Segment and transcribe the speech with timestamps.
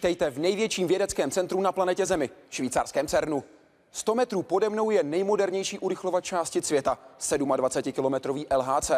[0.00, 3.44] Vítejte v největším vědeckém centru na planetě Zemi, švýcarském CERNu.
[3.90, 8.90] 100 metrů pode mnou je nejmodernější urychlovat částic světa, 27-kilometrový LHC.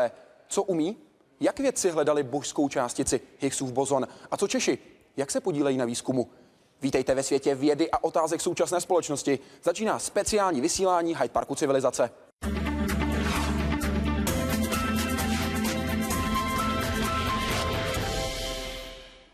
[0.48, 0.96] Co umí?
[1.40, 4.08] Jak vědci hledali božskou částici Higgsův bozon?
[4.30, 4.78] A co Češi?
[5.16, 6.30] Jak se podílejí na výzkumu?
[6.82, 9.38] Vítejte ve světě vědy a otázek současné společnosti.
[9.62, 12.10] Začíná speciální vysílání Hyde Parku civilizace.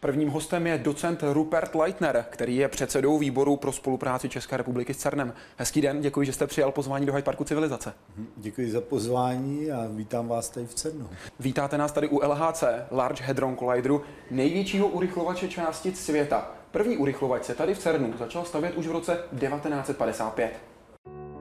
[0.00, 4.96] Prvním hostem je docent Rupert Leitner, který je předsedou výboru pro spolupráci České republiky s
[4.96, 5.32] CERNem.
[5.56, 7.94] Hezký den, děkuji, že jste přijal pozvání do Hyde Parku Civilizace.
[8.16, 11.08] Mhm, děkuji za pozvání a vítám vás tady v CERNu.
[11.40, 16.50] Vítáte nás tady u LHC, Large Hadron Collideru, největšího urychlovače částic světa.
[16.70, 20.52] První urychlovač se tady v CERNu začal stavět už v roce 1955.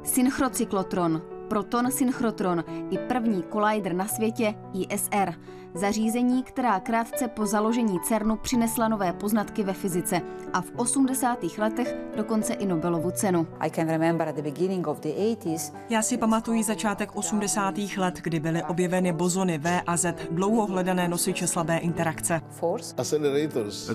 [0.04, 5.34] Synchrocyklotron, proton synchrotron i první collider na světě ISR.
[5.74, 10.22] Zařízení, která krátce po založení CERNu přinesla nové poznatky ve fyzice
[10.54, 11.40] a v 80.
[11.58, 13.48] letech dokonce i Nobelovu cenu.
[15.90, 17.78] Já si pamatuji začátek 80.
[17.98, 22.42] let, kdy byly objeveny bozony V a Z, dlouho hledané nosiče slabé interakce.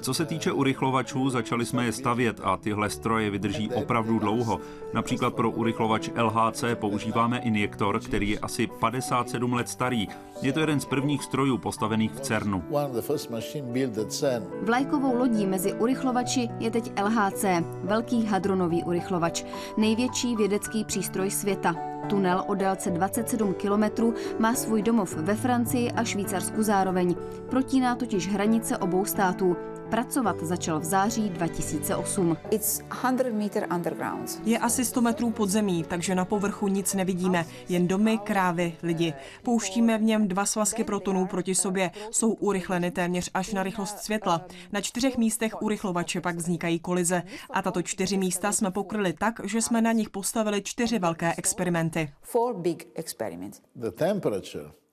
[0.00, 4.60] Co se týče urychlovačů, začali jsme je stavět a tyhle stroje vydrží opravdu dlouho.
[4.94, 10.08] Například pro urychlovač LHC používáme injektor, který je asi 57 let starý.
[10.42, 12.64] Je to jeden z prvních strojů postavených v CERNu.
[14.62, 17.44] Vlajkovou lodí mezi urychlovači je teď LHC,
[17.84, 19.44] velký hadronový urychlovač,
[19.77, 21.91] největší vědecký přístroj světa.
[22.08, 27.14] Tunel o délce 27 kilometrů má svůj domov ve Francii a Švýcarsku zároveň.
[27.50, 29.56] Protíná totiž hranice obou států.
[29.91, 32.36] Pracovat začal v září 2008.
[34.45, 39.14] Je asi 100 metrů pod zemí, takže na povrchu nic nevidíme, jen domy, krávy, lidi.
[39.42, 44.46] Pouštíme v něm dva svazky protonů proti sobě, jsou urychleny téměř až na rychlost světla.
[44.73, 49.62] Na čtyřech místech urychlovače pak vznikají kolize a tato čtyři místa jsme pokryli tak, že
[49.62, 51.92] jsme na nich postavili čtyři velké experimenty.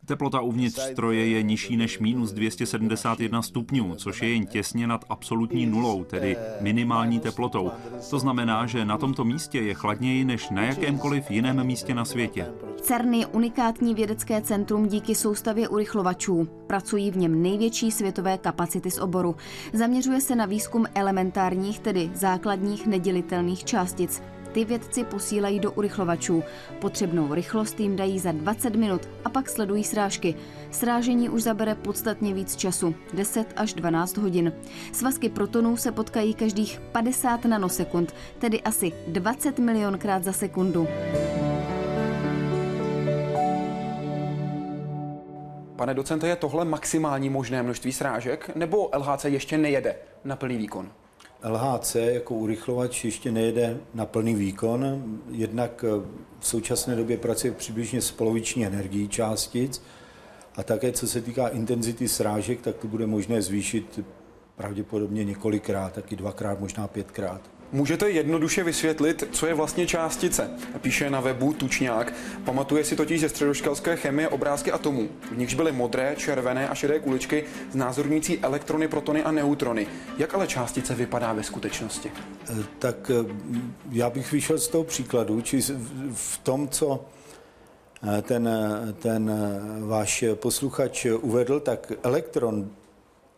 [0.06, 5.66] Teplota uvnitř stroje je nižší než minus 271 stupňů, což je jen těsně nad absolutní
[5.66, 7.72] nulou, tedy minimální teplotou.
[8.10, 12.52] To znamená, že na tomto místě je chladněji než na jakémkoliv jiném místě na světě.
[12.82, 16.48] CERN je unikátní vědecké centrum díky soustavě urychlovačů.
[16.68, 19.36] Pracují v něm největší světové kapacity z oboru.
[19.74, 24.22] Zaměřuje se na výzkum elementárních, tedy základních nedělitelných částic.
[24.52, 26.44] Ty vědci posílají do urychlovačů.
[26.82, 30.36] Potřebnou rychlost jim dají za 20 minut a pak sledují srážky.
[30.72, 34.54] Srážení už zabere podstatně víc času, 10 až 12 hodin.
[34.92, 40.88] Svazky protonů se potkají každých 50 nanosekund, tedy asi 20 milionkrát za sekundu.
[45.76, 50.92] Pane docente, je tohle maximální možné množství srážek, nebo LHC ještě nejede na plný výkon?
[51.44, 56.06] LHC jako urychlovač ještě nejede na plný výkon, jednak eh,
[56.40, 59.82] v současné době pracuje přibližně s poloviční energií částic
[60.56, 64.00] a také co se týká intenzity srážek, tak to bude možné zvýšit
[64.56, 67.42] pravděpodobně několikrát, taky dvakrát, možná pětkrát.
[67.72, 70.50] Můžete jednoduše vysvětlit, co je vlastně částice?
[70.82, 72.14] Píše na webu Tučňák.
[72.46, 75.10] Pamatuje si totiž ze středoškolské chemie obrázky atomů.
[75.32, 79.88] V nichž byly modré, červené a šedé kuličky znázorňující elektrony, protony a neutrony.
[80.18, 82.12] Jak ale částice vypadá ve skutečnosti?
[82.50, 83.34] Eh, tak eh,
[83.92, 85.62] já bych vyšel z toho příkladu, či
[86.14, 87.06] v tom, co
[88.18, 88.50] eh, ten,
[89.00, 89.32] ten
[89.88, 92.70] váš posluchač uvedl, tak elektron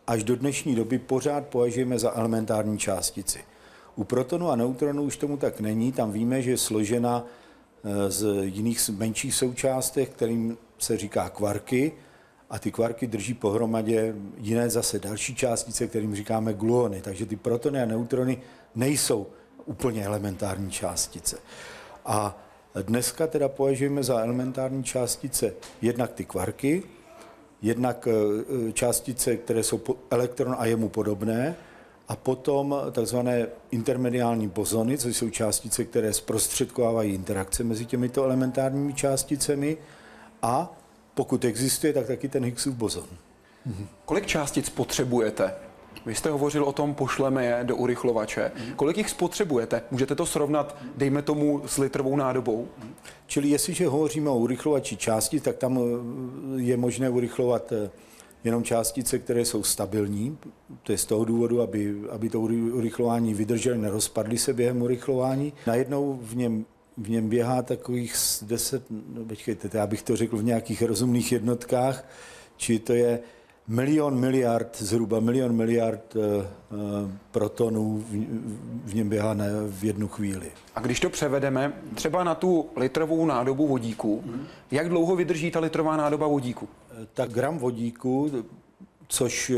[0.06, 3.38] až do dnešní doby pořád považujeme za elementární částici.
[3.96, 5.92] U protonu a neutronu už tomu tak není.
[5.92, 11.92] Tam víme, že je složena eh, z jiných menších součástek, kterým se říká kvarky,
[12.52, 17.00] a ty kvarky drží pohromadě jiné zase další částice, kterým říkáme gluony.
[17.00, 18.38] Takže ty protony a neutrony
[18.74, 19.26] nejsou
[19.64, 21.38] úplně elementární částice.
[22.06, 22.38] A
[22.82, 26.82] dneska teda považujeme za elementární částice jednak ty kvarky,
[27.62, 29.80] jednak eh, částice, které jsou
[30.10, 31.56] elektron a jemu podobné,
[32.12, 39.76] a potom takzvané intermediální bozony, což jsou částice, které zprostředkovávají interakce mezi těmito elementárními částicemi
[40.42, 40.80] a
[41.14, 43.06] pokud existuje, tak taky ten Higgsův bozon.
[43.66, 43.86] Mhm.
[44.04, 45.54] Kolik částic potřebujete?
[46.06, 48.52] Vy jste hovořil o tom, pošleme je do urychlovače.
[48.76, 49.82] Kolik jich spotřebujete?
[49.90, 52.68] Můžete to srovnat, dejme tomu, s litrovou nádobou?
[53.26, 55.78] Čili jestliže hovoříme o urychlovači částic, tak tam
[56.56, 57.72] je možné urychlovat
[58.44, 60.38] jenom částice, které jsou stabilní.
[60.82, 65.52] To je z toho důvodu, aby, aby to urychlování vydrželo, nerozpadly se během urychlování.
[65.66, 66.64] Najednou v něm
[66.96, 72.08] v něm běhá takových 10, no počkejte, já bych to řekl v nějakých rozumných jednotkách,
[72.56, 73.20] či to je
[73.68, 76.46] milion miliard, zhruba milion miliard eh,
[77.30, 78.04] protonů
[78.84, 79.36] v něm běhá
[79.68, 80.52] v jednu chvíli.
[80.74, 84.46] A když to převedeme třeba na tu litrovou nádobu vodíku, hmm.
[84.70, 86.68] jak dlouho vydrží ta litrová nádoba vodíku?
[87.14, 88.32] Tak gram vodíku,
[89.08, 89.52] což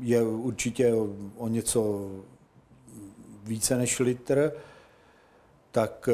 [0.00, 0.94] je určitě
[1.36, 2.10] o něco
[3.44, 4.52] více než litr,
[5.70, 6.08] tak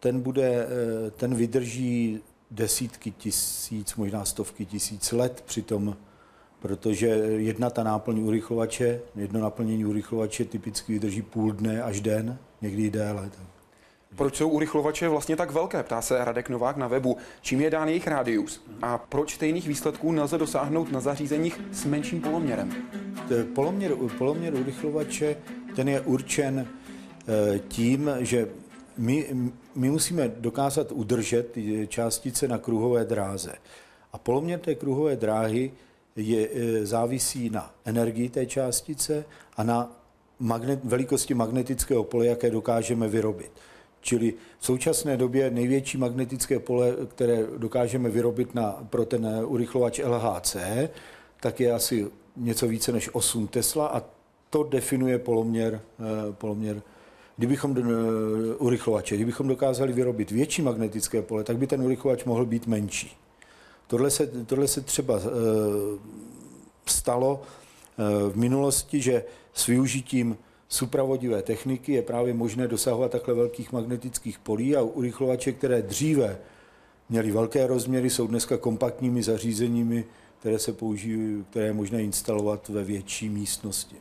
[0.00, 0.66] ten, bude,
[1.16, 2.20] ten vydrží
[2.50, 5.96] desítky tisíc, možná stovky tisíc let přitom,
[6.60, 7.06] protože
[7.36, 13.30] jedna ta náplň urychlovače, jedno naplnění urychlovače typicky vydrží půl dne až den, někdy déle.
[14.16, 17.16] Proč jsou urychlovače vlastně tak velké, ptá se Radek Novák na webu.
[17.40, 18.64] Čím je dán jejich rádius?
[18.82, 22.72] A proč stejných výsledků nelze dosáhnout na zařízeních s menším poloměrem?
[23.54, 25.36] Poloměr, poloměr urychlovače
[25.76, 28.48] ten je určen eh, tím, že
[28.98, 29.26] my,
[29.74, 31.58] my musíme dokázat udržet
[31.88, 33.52] částice na kruhové dráze.
[34.12, 35.72] A poloměr té kruhové dráhy
[36.16, 39.24] je, e, závisí na energii té částice
[39.56, 39.92] a na
[40.38, 43.50] magnet, velikosti magnetického pole, jaké dokážeme vyrobit.
[44.00, 50.56] Čili v současné době největší magnetické pole, které dokážeme vyrobit na, pro ten urychlovač LHC,
[51.40, 52.06] tak je asi
[52.36, 54.02] něco více než 8 Tesla a
[54.50, 56.82] to definuje poloměr, e, poloměr
[57.36, 57.76] kdybychom
[58.58, 63.16] urychlovače, kdybychom dokázali vyrobit větší magnetické pole, tak by ten urychlovač mohl být menší.
[63.86, 65.20] Tohle se, tohle se třeba e,
[66.86, 69.24] stalo e, v minulosti, že
[69.54, 70.36] s využitím
[70.68, 76.38] supravodivé techniky je právě možné dosahovat takhle velkých magnetických polí a urychlovače, které dříve
[77.08, 80.04] měly velké rozměry, jsou dneska kompaktními zařízeními,
[80.40, 83.96] které se použijí, které je možné instalovat ve větší místnosti.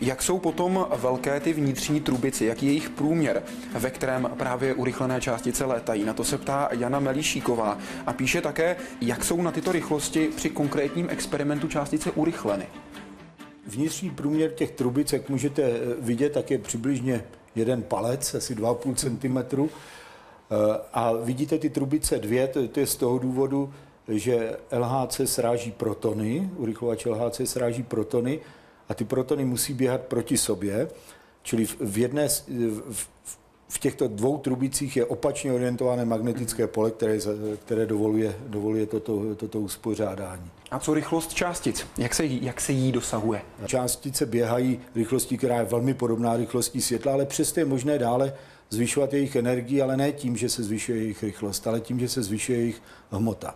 [0.00, 3.42] Jak jsou potom velké ty vnitřní trubice, jaký je jejich průměr,
[3.72, 6.04] ve kterém právě urychlené částice létají?
[6.04, 10.50] Na to se ptá Jana Melíšíková a píše také, jak jsou na tyto rychlosti při
[10.50, 12.66] konkrétním experimentu částice urychleny.
[13.66, 17.24] Vnitřní průměr těch trubic, jak můžete eh, vidět, tak je přibližně
[17.54, 19.62] jeden palec, asi 2,5 cm.
[19.62, 23.72] Eh, a vidíte ty trubice dvě, to, to je z toho důvodu,
[24.08, 28.40] že LHC sráží protony, urychlovač LHC sráží protony
[28.88, 30.88] a ty protony musí běhat proti sobě,
[31.42, 33.08] čili v, jedné, v,
[33.68, 37.18] v těchto dvou trubicích je opačně orientované magnetické pole, které,
[37.64, 40.50] které dovoluje, dovoluje toto, toto uspořádání.
[40.70, 41.86] A co rychlost částic?
[41.98, 43.42] Jak se, jí, jak se jí dosahuje?
[43.66, 48.32] Částice běhají rychlostí, která je velmi podobná rychlosti světla, ale přesto je možné dále
[48.70, 52.22] zvyšovat jejich energii, ale ne tím, že se zvyšuje jejich rychlost, ale tím, že se
[52.22, 53.54] zvyšuje jejich hmota.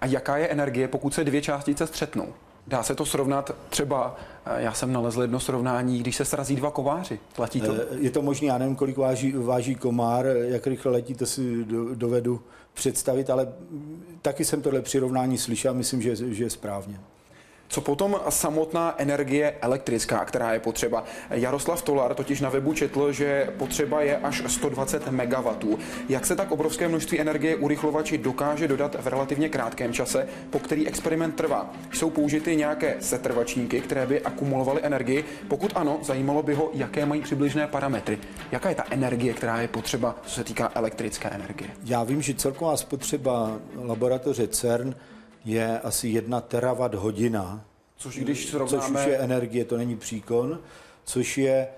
[0.00, 2.34] A jaká je energie, pokud se dvě částice střetnou?
[2.66, 4.16] Dá se to srovnat třeba,
[4.56, 7.20] já jsem nalezl jedno srovnání, když se srazí dva kováři.
[7.36, 7.74] Platí to?
[7.74, 11.64] Eh, je to možné, já nevím, kolik váží, váží komár, jak rychle letí, to si
[11.94, 12.40] dovedu
[12.74, 13.48] představit, ale
[14.22, 17.00] taky jsem tohle přirovnání slyšel, myslím, že, že je správně.
[17.68, 21.04] Co potom samotná energie elektrická, která je potřeba?
[21.30, 25.76] Jaroslav Tolar totiž na webu četl, že potřeba je až 120 MW.
[26.08, 30.88] Jak se tak obrovské množství energie urychlovači dokáže dodat v relativně krátkém čase, po který
[30.88, 31.70] experiment trvá?
[31.92, 35.24] Jsou použity nějaké setrvačníky, které by akumulovaly energii?
[35.48, 38.18] Pokud ano, zajímalo by ho, jaké mají přibližné parametry.
[38.52, 41.70] Jaká je ta energie, která je potřeba, co se týká elektrické energie?
[41.84, 44.94] Já vím, že celková spotřeba laboratoře CERN
[45.48, 47.64] je asi jedna terawatt hodina.
[47.96, 48.82] Což když srovnáme...
[48.82, 50.58] Což už je energie, to není příkon,
[51.04, 51.68] což je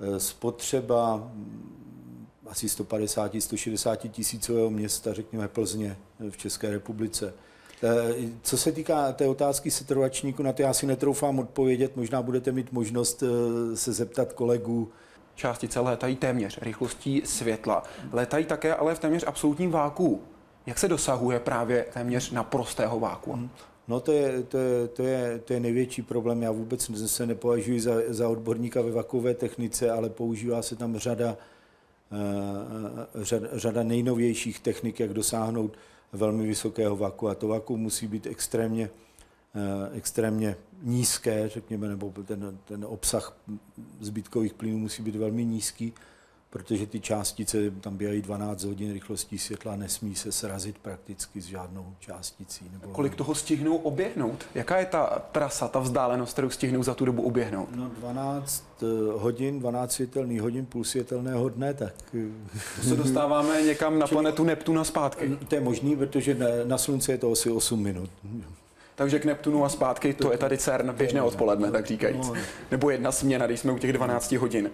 [0.00, 5.96] eh, spotřeba mm, asi 150-160 tisícového města, řekněme Plzně
[6.30, 7.34] v České republice.
[7.82, 12.52] Eh, co se týká té otázky setrvačníku, na to já si netroufám odpovědět, možná budete
[12.52, 14.92] mít možnost eh, se zeptat kolegů.
[15.34, 17.82] Částice létají téměř rychlostí světla.
[18.12, 20.22] Létají také ale v téměř absolutním váku.
[20.66, 23.32] Jak se dosahuje právě téměř na prostého váku?
[23.32, 23.50] Hmm.
[23.88, 26.42] No to je, to, je, to, je, to je největší problém.
[26.42, 31.36] Já vůbec se nepovažuji za, za odborníka ve vakové technice, ale používá se tam řada,
[32.12, 35.78] uh, řada, řada nejnovějších technik, jak dosáhnout
[36.12, 37.28] velmi vysokého vaku.
[37.28, 38.90] A to vaku musí být extrémně,
[39.54, 43.36] uh, extrémně nízké, řekněme, nebo ten, ten obsah
[44.00, 45.92] zbytkových plynů musí být velmi nízký
[46.50, 51.94] protože ty částice tam běhají 12 hodin rychlostí světla, nesmí se srazit prakticky s žádnou
[51.98, 52.70] částicí.
[52.72, 54.46] Nebo Kolik toho stihnou oběhnout?
[54.54, 57.68] Jaká je ta trasa, ta vzdálenost, kterou stihnou za tu dobu oběhnout?
[57.76, 61.94] No 12 eh, hodin, 12 světelných hodin, půl světelného dne, tak...
[62.76, 65.36] To se dostáváme někam na planetu Neptuna zpátky.
[65.48, 68.10] To je možný, protože na, na Slunce je to asi 8 minut.
[69.00, 72.32] Takže k Neptunu a zpátky, to je tady CERN, běžné odpoledne, tak říkajíc.
[72.70, 74.70] Nebo jedna směna, když jsme u těch 12 hodin.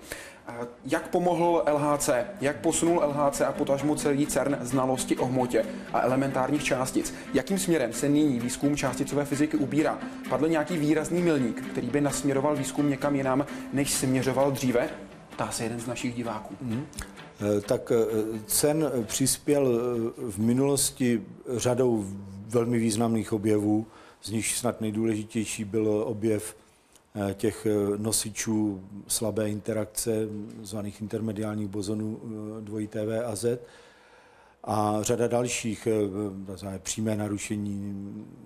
[0.86, 6.64] Jak pomohl LHC, jak posunul LHC a potažmo celý CERN znalosti o hmotě a elementárních
[6.64, 7.14] částic?
[7.34, 9.98] Jakým směrem se nyní výzkum částicové fyziky ubírá?
[10.28, 14.88] Padl nějaký výrazný milník, který by nasměroval výzkum někam jinam, než směřoval dříve?
[15.30, 16.54] Ptá se jeden z našich diváků.
[16.62, 16.86] Mm.
[17.66, 17.92] Tak
[18.46, 19.80] CERN přispěl
[20.16, 21.22] v minulosti
[21.56, 22.04] řadou
[22.48, 23.86] velmi významných objevů,
[24.26, 26.56] z nich snad nejdůležitější byl objev
[27.18, 30.28] Eh, těch eh, nosičů slabé interakce,
[30.62, 33.60] zvaných intermediálních bozonů eh, dvojí TV a Z.
[34.64, 35.88] A řada dalších,
[36.78, 37.94] přímé narušení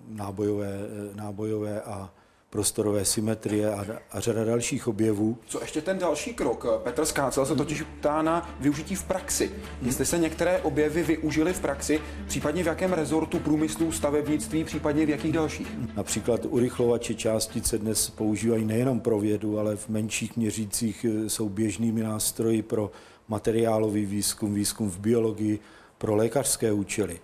[0.07, 0.79] nábojové,
[1.15, 2.13] nábojové a
[2.51, 5.37] prostorové symetrie a, a řada dalších objevů.
[5.47, 6.65] Co ještě ten další krok?
[6.83, 9.47] Petr Skácel se totiž ptá na využití v praxi.
[9.47, 9.87] Hmm.
[9.87, 15.09] Jestli se některé objevy využily v praxi, případně v jakém rezortu průmyslu, stavebnictví, případně v
[15.09, 15.67] jakých dalších?
[15.95, 22.03] Například urychlovače částice dnes používají nejenom pro vědu, ale v menších měřících e, jsou běžnými
[22.03, 22.91] nástroji pro
[23.27, 25.59] materiálový výzkum, výzkum v biologii,
[25.97, 27.19] pro lékařské účely.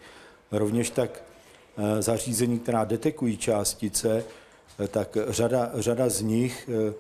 [0.52, 1.24] Rovněž tak
[1.78, 4.24] e, zařízení, která detekují částice,
[4.88, 6.94] tak řada, řada z nich eh,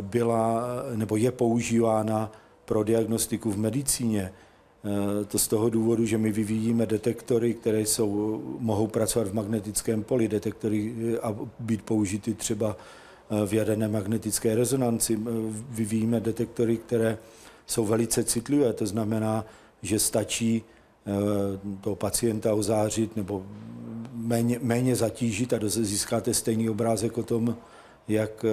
[0.00, 2.32] byla nebo je používána
[2.64, 4.32] pro diagnostiku v medicíně.
[4.32, 10.02] Eh, to z toho důvodu, že my vyvíjíme detektory, které jsou, mohou pracovat v magnetickém
[10.02, 12.76] poli, detektory eh, a být použity třeba
[13.46, 15.18] v jaderné magnetické rezonanci.
[15.70, 17.18] Vyvíjíme detektory, které
[17.66, 19.44] jsou velice citlivé, to znamená,
[19.82, 20.62] že stačí
[21.80, 23.46] toho pacienta ozářit nebo
[24.24, 27.56] méně, méně zatížit a získáte stejný obrázek o tom,
[28.08, 28.48] jak, eh,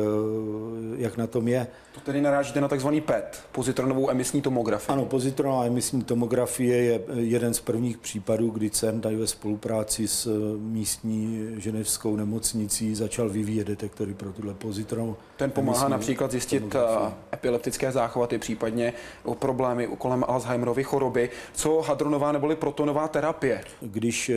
[0.98, 1.68] jak na tom je.
[1.92, 4.94] To tedy narážíte na takzvaný PET, pozitronovou emisní tomografii.
[4.94, 10.28] Ano, pozitronová emisní tomografie je jeden z prvních případů, kdy CERN tady ve spolupráci s
[10.28, 17.08] eh, místní ženevskou nemocnicí začal vyvíjet detektory pro tuhle pozitronovou Ten pomáhá například zjistit tomografii.
[17.08, 21.30] Eh, epileptické záchvaty, případně o problémy kolem Alzheimerovy choroby.
[21.54, 23.64] Co hadronová neboli protonová terapie?
[23.82, 24.32] Když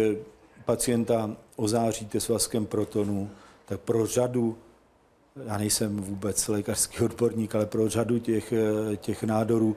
[0.64, 3.30] pacienta ozáříte svazkem protonu,
[3.64, 4.58] tak pro řadu,
[5.46, 8.54] já nejsem vůbec lékařský odborník, ale pro řadu těch,
[8.96, 9.76] těch nádorů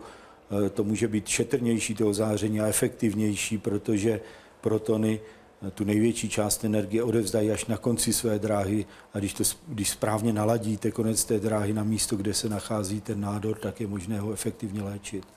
[0.66, 4.22] eh, to může být šetrnější to ozáření a efektivnější, protože
[4.62, 5.20] protony
[5.68, 9.90] eh, tu největší část energie odevzdají až na konci své dráhy a když, to, když
[9.90, 14.20] správně naladíte konec té dráhy na místo, kde se nachází ten nádor, tak je možné
[14.20, 15.37] ho efektivně léčit.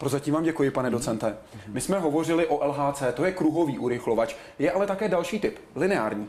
[0.00, 1.36] Prozatím vám děkuji, pane docente.
[1.68, 6.28] My jsme hovořili o LHC, to je kruhový urychlovač, je ale také další typ, lineární.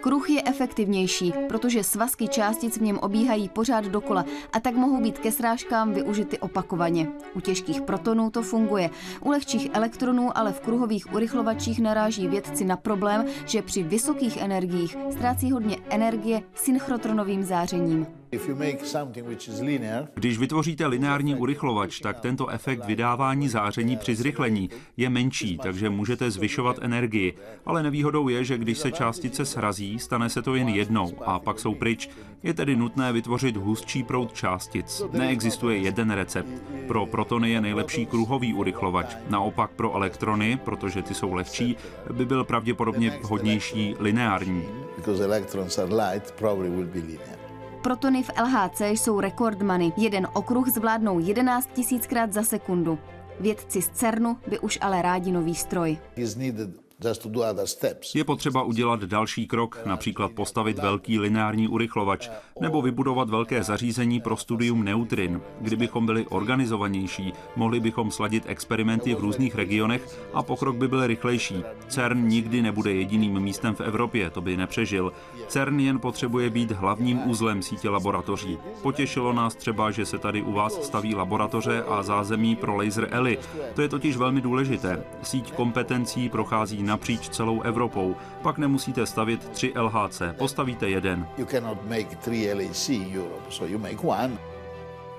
[0.00, 5.18] Kruh je efektivnější, protože svazky částic v něm obíhají pořád dokola a tak mohou být
[5.18, 7.08] ke srážkám využity opakovaně.
[7.34, 8.90] U těžkých protonů to funguje.
[9.20, 14.96] U lehčích elektronů ale v kruhových urychlovačích naráží vědci na problém, že při vysokých energiích
[15.10, 18.06] ztrácí hodně energie synchrotronovým zářením.
[20.14, 26.30] Když vytvoříte lineární urychlovač, tak tento efekt vydávání záření při zrychlení je menší, takže můžete
[26.30, 27.34] zvyšovat energii.
[27.66, 31.58] Ale nevýhodou je, že když se částice srazí, stane se to jen jednou a pak
[31.58, 32.08] jsou pryč.
[32.42, 35.02] Je tedy nutné vytvořit hustší proud částic.
[35.12, 36.62] Neexistuje jeden recept.
[36.86, 39.16] Pro protony je nejlepší kruhový urychlovač.
[39.30, 41.76] Naopak pro elektrony, protože ty jsou lehčí,
[42.12, 44.64] by byl pravděpodobně vhodnější lineární.
[44.96, 47.43] Because electrons are light, probably will be linear.
[47.84, 49.92] Protony v LHC jsou rekordmany.
[49.96, 52.98] Jeden okruh zvládnou 11 tisíckrát za sekundu.
[53.40, 55.98] Vědci z CERNu by už ale rádi nový stroj.
[58.14, 64.36] Je potřeba udělat další krok, například postavit velký lineární urychlovač nebo vybudovat velké zařízení pro
[64.36, 65.40] studium neutrin.
[65.60, 71.64] Kdybychom byli organizovanější, mohli bychom sladit experimenty v různých regionech a pokrok by byl rychlejší.
[71.88, 75.12] CERN nikdy nebude jediným místem v Evropě, to by nepřežil.
[75.48, 78.58] CERN jen potřebuje být hlavním úzlem sítě laboratoří.
[78.82, 83.38] Potěšilo nás třeba, že se tady u vás staví laboratoře a zázemí pro laser ELI.
[83.74, 85.04] To je totiž velmi důležité.
[85.22, 88.16] Síť kompetencí prochází napříč celou Evropou.
[88.42, 91.26] Pak nemusíte stavit tři LHC, postavíte jeden.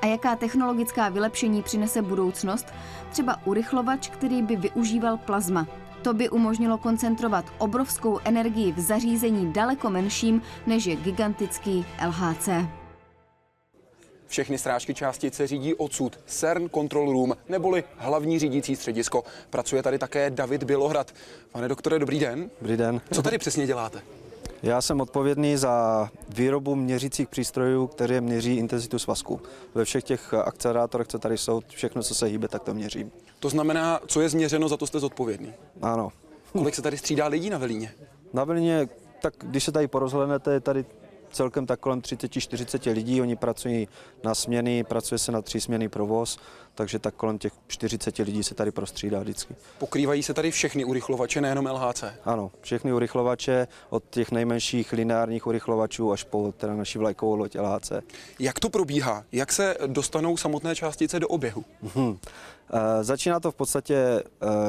[0.02, 2.74] A jaká technologická vylepšení přinese budoucnost?
[3.10, 5.68] Třeba urychlovač, který by využíval plazma.
[6.02, 12.50] To by umožnilo koncentrovat obrovskou energii v zařízení daleko menším, než je gigantický LHC.
[14.36, 19.24] Všechny strážky částice řídí odsud CERN Control Room, neboli hlavní řídící středisko.
[19.50, 21.12] Pracuje tady také David Bělohrad.
[21.51, 22.50] Pane doktore, dobrý den.
[22.62, 23.01] Dobrý den.
[23.12, 24.01] Co tady přesně děláte?
[24.63, 29.42] Já jsem odpovědný za výrobu měřících přístrojů, které měří intenzitu svazku.
[29.75, 33.12] Ve všech těch akcelerátorech, co tady jsou, všechno, co se hýbe, tak to měří.
[33.39, 35.54] To znamená, co je změřeno, za to jste zodpovědný?
[35.82, 36.12] Ano.
[36.51, 37.94] Kolik se tady střídá lidí na Velíně?
[38.34, 38.89] Na Vilně,
[39.22, 40.86] tak když se tady porozhlednete, je tady
[41.36, 43.88] celkem tak kolem 30-40 lidí, oni pracují
[44.24, 46.38] na směny, pracuje se na tři směny provoz,
[46.75, 49.56] takže tak kolem těch 40 lidí se tady prostřídá vždycky.
[49.80, 52.04] Pokrývají se tady všechny urychlovače, nejenom LHC.
[52.25, 57.92] Ano, všechny urychlovače, od těch nejmenších lineárních urychlovačů až po teda naši vlajkovou loď LHC.
[58.39, 59.24] Jak to probíhá?
[59.32, 61.65] Jak se dostanou samotné částice do oběhu?
[61.96, 62.18] Hmm.
[63.01, 64.24] Začíná to v podstatě e,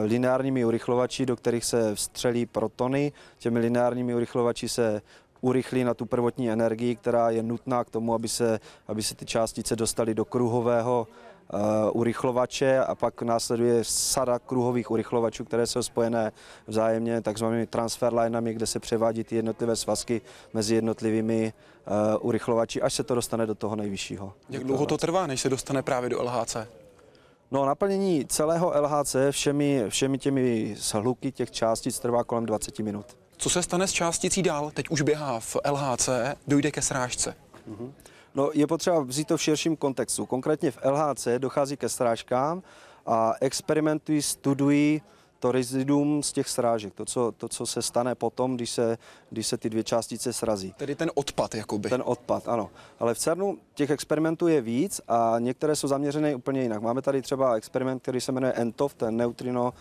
[0.05, 3.13] lineárními urychlovači, do kterých se vstřelí protony.
[3.39, 5.03] Těmi lineárními urychlovači se
[5.47, 9.27] urychlí na tu prvotní energii, která je nutná k tomu, aby se, aby se ty
[9.27, 11.07] částice dostaly do kruhového
[11.53, 11.61] uh,
[11.93, 16.33] urychlovače a pak následuje sada kruhových urychlovačů, které jsou spojené
[16.67, 20.21] vzájemně takzvanými transfer linami, kde se převádí ty jednotlivé svazky
[20.55, 21.53] mezi jednotlivými
[21.87, 24.33] uh, urychlovači, až se to dostane do toho nejvyššího.
[24.51, 26.57] Jak dlouho to trvá, než se dostane právě do LHC?
[27.51, 33.26] No, naplnění celého LHC všemi, všemi těmi shluky těch částic trvá kolem 20 minut.
[33.37, 34.71] Co se stane s částicí dál?
[34.71, 36.09] Teď už běhá v LHC,
[36.47, 37.35] dojde ke srážce.
[37.71, 37.93] Mm-hmm.
[38.35, 40.27] No, je potřeba vzít to v širším kontextu.
[40.27, 42.63] Konkrétně v LHC dochází ke srážkám
[43.07, 45.03] a experimentují, studují
[45.39, 48.99] to reziduum z těch srážek, to co, to, co se stane potom, když se,
[49.31, 50.75] když se ty dvě částice srazí.
[50.77, 51.89] Tedy ten odpad, jakoby.
[51.91, 52.71] Ten odpad, ano.
[52.99, 56.83] Ale v CERNu těch experimentů je víc a některé jsou zaměřené úplně jinak.
[56.83, 59.75] Máme tady třeba experiment, který se jmenuje ENTOF, ten neutrino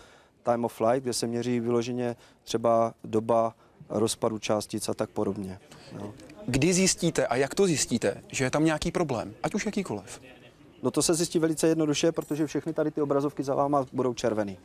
[0.46, 3.54] time of flight, kde se měří vyloženě třeba doba
[3.88, 5.58] rozpadu částic a tak podobně.
[5.92, 6.12] No.
[6.46, 10.20] Kdy zjistíte a jak to zjistíte, že je tam nějaký problém, ať už jakýkoliv?
[10.82, 14.58] No to se zjistí velice jednoduše, protože všechny tady ty obrazovky za váma budou červený.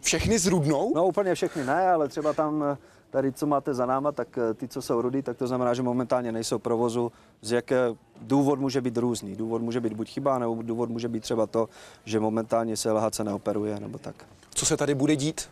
[0.00, 0.92] Všechny s rudnou?
[0.94, 2.76] No úplně všechny ne, ale třeba tam
[3.14, 5.82] tady, co máte za náma, tak eh, ty, co jsou rudy, tak to znamená, že
[5.82, 7.12] momentálně nejsou provozu.
[7.42, 9.36] Z jaké důvod může být různý.
[9.36, 11.68] Důvod může být buď chyba, nebo důvod může být třeba to,
[12.04, 14.26] že momentálně se LHC neoperuje, nebo tak.
[14.54, 15.50] Co se tady bude dít?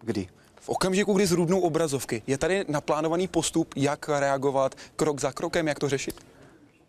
[0.00, 0.28] Kdy?
[0.60, 5.78] V okamžiku, kdy zrudnou obrazovky, je tady naplánovaný postup, jak reagovat krok za krokem, jak
[5.78, 6.26] to řešit?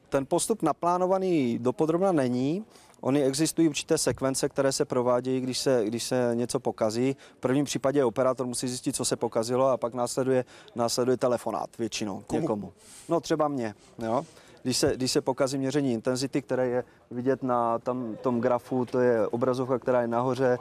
[0.10, 2.66] Ten postup naplánovaný dopodrobna není.
[3.02, 7.16] Ony existují určité sekvence, které se provádějí, když se, když se něco pokazí.
[7.38, 12.24] V prvním případě operátor musí zjistit, co se pokazilo a pak následuje, následuje telefonát většinou
[12.28, 12.42] Komu?
[12.42, 12.74] někomu.
[13.10, 13.76] No třeba mě.
[14.00, 14.26] Jo?
[14.64, 19.00] Když se, když se pokazí měření intenzity, které je vidět na tam, tom grafu, to
[19.00, 20.58] je obrazovka, která je nahoře,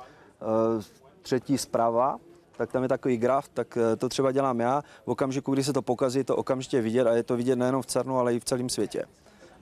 [1.22, 2.18] třetí zprava,
[2.56, 4.82] tak tam je takový graf, tak eh, to třeba dělám já.
[5.06, 7.82] V okamžiku, kdy se to pokazí, je to okamžitě vidět a je to vidět nejenom
[7.82, 9.04] v CERNu, ale i v celém světě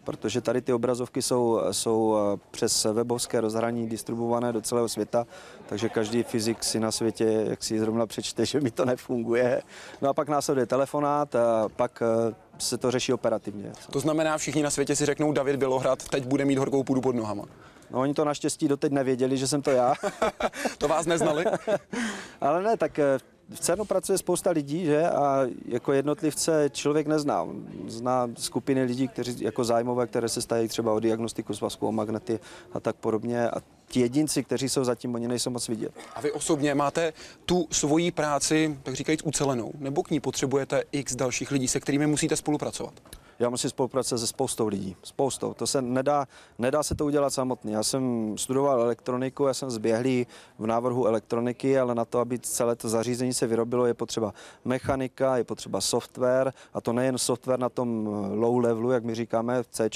[0.09, 5.27] protože tady ty obrazovky jsou, jsou eh, přes webovské rozhraní distribuované do celého světa,
[5.67, 9.63] takže každý fyzik si na světě, jak si zrovna přečte, že mi to nefunguje.
[10.03, 13.73] No a pak následuje telefonát a pak eh, se to řeší operativně.
[13.91, 17.15] To znamená, všichni na světě si řeknou, David Bělohrad teď bude mít horkou půdu pod
[17.15, 17.45] nohama.
[17.91, 19.95] No oni to naštěstí doteď nevěděli, že jsem to já.
[20.79, 21.45] to vás neznali?
[22.41, 23.19] Ale ne, tak eh,
[23.51, 25.09] v CERNu pracuje spousta lidí, že?
[25.09, 27.47] A jako jednotlivce člověk nezná.
[27.87, 32.41] Zná skupiny lidí, kteří jako zájmové, které se stají třeba o diagnostiku svazku, o magnety
[32.73, 33.51] a tak podobně.
[33.51, 33.57] A
[33.89, 35.93] ti jedinci, kteří jsou zatím, oni nejsou moc vidět.
[36.15, 37.13] A vy osobně máte
[37.45, 42.07] tu svoji práci, tak říkajíc, ucelenou, nebo k ní potřebujete x dalších lidí, se kterými
[42.07, 42.95] musíte spolupracovat?
[43.41, 44.97] Já musím spolupracovat se spoustou lidí.
[45.03, 45.55] Spoustou.
[45.55, 46.27] To se nedá,
[46.59, 47.73] nedá se to udělat samotný.
[47.73, 50.27] Já jsem studoval elektroniku, já jsem zběhlý
[50.59, 55.37] v návrhu elektroniky, ale na to, aby celé to zařízení se vyrobilo, je potřeba mechanika,
[55.37, 59.67] je potřeba software a to nejen software na tom low levelu, jak my říkáme v
[59.67, 59.89] C,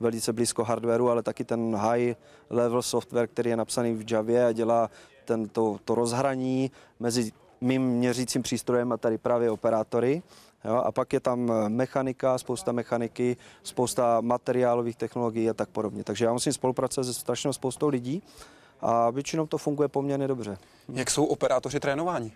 [0.00, 2.14] velice blízko hardwareu, ale taky ten high
[2.50, 4.90] level software, který je napsaný v Javě a dělá
[5.24, 10.22] ten, to, to rozhraní mezi mým měřícím přístrojem a tady právě operátory.
[10.64, 16.04] Jo, a pak je tam eh, mechanika, spousta mechaniky, spousta materiálových technologií a tak podobně.
[16.04, 18.22] Takže já musím spolupracovat se strašnou spoustou lidí
[18.80, 20.58] a většinou to funguje poměrně dobře.
[20.88, 22.32] Jak jsou operátoři trénováni?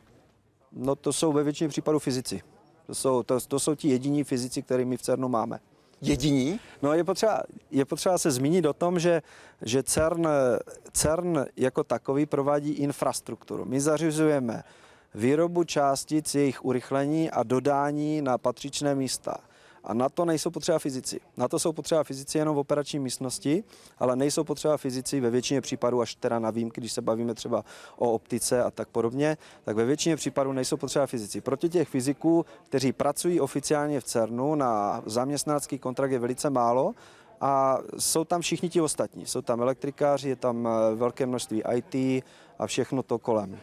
[0.73, 2.43] No to jsou ve většině případů fyzici.
[2.87, 5.61] To jsou, to, to jsou ti jediní fyzici, který my v CERNu máme.
[6.01, 6.61] Jediní?
[6.83, 9.23] No je potřeba, je potřeba se zmínit o tom, že,
[9.63, 10.29] že CERN,
[10.93, 13.65] CERN jako takový provádí infrastrukturu.
[13.65, 14.63] My zařizujeme
[15.17, 19.37] výrobu částic, jejich urychlení a dodání na patřičné místa.
[19.85, 21.21] A na to nejsou potřeba fyzici.
[21.37, 23.65] Na to jsou potřeba fyzici jenom v operační místnosti,
[23.99, 27.65] ale nejsou potřeba fyzici ve většině případů, až teda na výjimky, když se bavíme třeba
[27.97, 31.41] o optice a tak podobně, tak ve většině případů nejsou potřeba fyzici.
[31.41, 36.95] Proti těch fyziků, kteří pracují oficiálně v CERNu na zaměstnanecký kontrakt je velice málo,
[37.41, 39.27] a jsou tam všichni ti ostatní.
[39.27, 42.25] Jsou tam elektrikáři, je tam eh, velké množství IT
[42.59, 43.59] a všechno to kolem.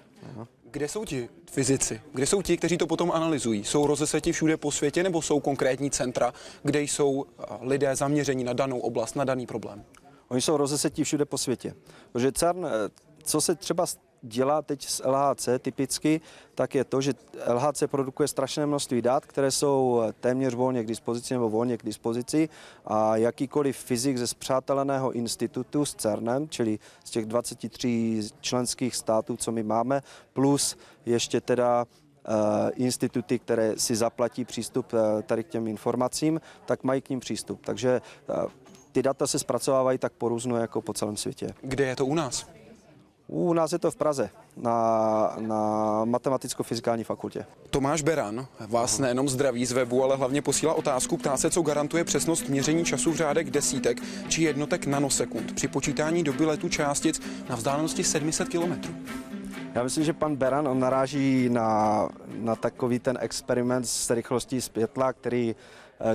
[0.73, 2.01] Kde jsou ti fyzici?
[2.13, 3.63] Kde jsou ti, kteří to potom analyzují?
[3.63, 6.33] Jsou rozeseti všude po světě nebo jsou konkrétní centra,
[6.63, 9.85] kde jsou eh, lidé zaměření na danou oblast, na daný problém?
[10.27, 11.75] Oni jsou rozesetí všude po světě.
[12.11, 12.69] Protože CERN, eh,
[13.23, 13.85] co se třeba
[14.23, 16.21] dělá teď s LHC typicky,
[16.55, 17.13] tak je to, že
[17.47, 22.49] LHC produkuje strašné množství dat, které jsou téměř volně k dispozici nebo volně k dispozici
[22.85, 29.51] a jakýkoliv fyzik ze zpřáteleného institutu s CERNem, čili z těch 23 členských států, co
[29.51, 30.01] my máme,
[30.33, 31.85] plus ještě teda
[32.25, 37.19] Eh, instituty, které si zaplatí přístup eh, tady k těm informacím, tak mají k ním
[37.19, 37.65] přístup.
[37.65, 38.33] Takže eh,
[38.91, 41.53] ty data se zpracovávají tak porůzno jako po celém světě.
[41.61, 42.47] Kde je to u nás?
[43.27, 45.59] U nás je to v Praze, na, na
[46.05, 47.45] matematicko-fyzikální fakultě.
[47.69, 52.03] Tomáš Beran vás nejenom zdraví z webu, ale hlavně posílá otázku, ptá se, co garantuje
[52.03, 57.55] přesnost měření času v řádek desítek či jednotek nanosekund při počítání doby letu částic na
[57.55, 58.93] vzdálenosti 700 kilometrů.
[59.75, 65.13] Já myslím, že pan Beran on naráží na, na takový ten experiment s rychlostí světla,
[65.13, 65.55] který,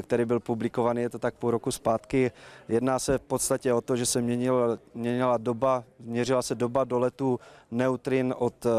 [0.02, 2.30] který byl publikovaný, je to tak půl roku zpátky.
[2.68, 7.40] Jedná se v podstatě o to, že se měnil, měnila doba, měřila se doba doletu
[7.70, 8.70] neutrin od eh,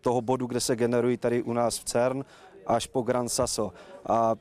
[0.00, 2.24] toho bodu, kde se generují tady u nás v CERN,
[2.66, 3.72] až po Gran Sasso.
[4.06, 4.34] A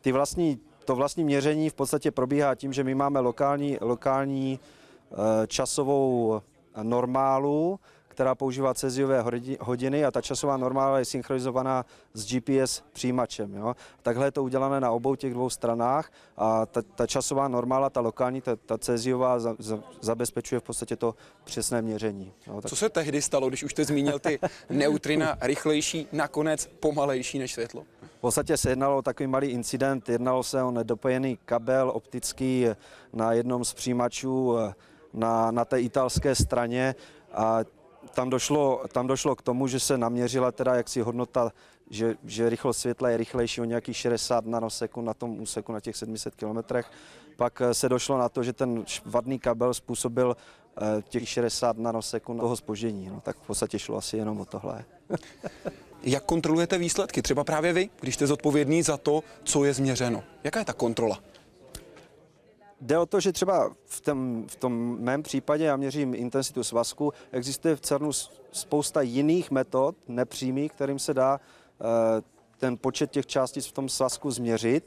[0.00, 4.60] ty vlastní, to vlastní měření v podstatě probíhá tím, že my máme lokální, lokální
[5.12, 6.40] eh, časovou
[6.82, 7.80] normálu,
[8.18, 9.24] která používá ceziové
[9.60, 13.54] hodiny a ta časová normála je synchronizovaná s GPS přijímačem.
[13.54, 13.76] Jo.
[14.02, 18.00] Takhle je to udělané na obou těch dvou stranách a ta, ta časová normála, ta
[18.00, 22.32] lokální, ta, ta ceziová za, za, zabezpečuje v podstatě to přesné měření.
[22.46, 22.60] Jo.
[22.60, 22.70] Tak...
[22.70, 24.38] Co se tehdy stalo, když už jste zmínil ty
[24.70, 27.84] neutrina rychlejší, nakonec pomalejší než světlo?
[28.02, 32.66] V podstatě se jednalo o takový malý incident, jednalo se o nedopojený kabel optický
[33.12, 34.56] na jednom z přijímačů
[35.14, 36.94] na, na té italské straně
[37.32, 37.58] a
[38.08, 41.52] tam došlo, tam došlo k tomu, že se naměřila teda jaksi hodnota,
[41.90, 45.96] že, že rychlost světla je rychlejší o nějakých 60 nanosekund na tom úseku na těch
[45.96, 46.90] 700 kilometrech.
[47.36, 52.40] Pak eh, se došlo na to, že ten vadný kabel způsobil eh, těch 60 nanosekund
[52.40, 53.08] toho spoždění.
[53.08, 54.84] No, tak v podstatě šlo asi jenom o tohle.
[56.02, 57.22] Jak kontrolujete výsledky?
[57.22, 60.24] Třeba právě vy, když jste zodpovědný za to, co je změřeno.
[60.44, 61.18] Jaká je ta kontrola?
[62.80, 67.12] Jde o to, že třeba v tom, v tom mém případě, já měřím intenzitu svazku,
[67.32, 68.10] existuje v CERNu
[68.52, 72.22] spousta jiných metod, nepřímých, kterým se dá eh,
[72.58, 74.84] ten počet těch částic v tom svazku změřit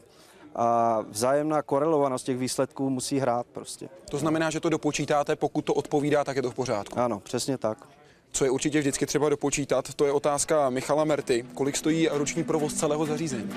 [0.56, 3.90] a vzájemná korelovanost těch výsledků musí hrát prostě.
[4.10, 7.00] To znamená, že to dopočítáte, pokud to odpovídá, tak je to v pořádku.
[7.00, 7.88] Ano, přesně tak.
[8.32, 11.46] Co je určitě vždycky třeba dopočítat, to je otázka Michala Merty.
[11.54, 13.50] Kolik stojí roční provoz celého zařízení?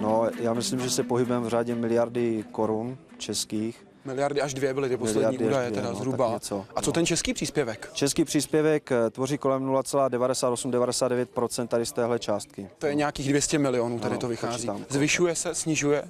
[0.00, 3.86] No, já myslím, že se pohybujeme v řádě miliardy korun českých.
[4.04, 6.32] Miliardy až dvě byly ty poslední údaje, teda no, zhruba.
[6.32, 6.92] Něco, A co no.
[6.92, 7.90] ten český příspěvek?
[7.92, 12.68] Český příspěvek eh, tvoří kolem 0,98-99% tady z téhle částky.
[12.78, 14.56] To je nějakých 200 milionů, tady no, to vychází.
[14.56, 16.04] Počítám, Zvyšuje se, snižuje?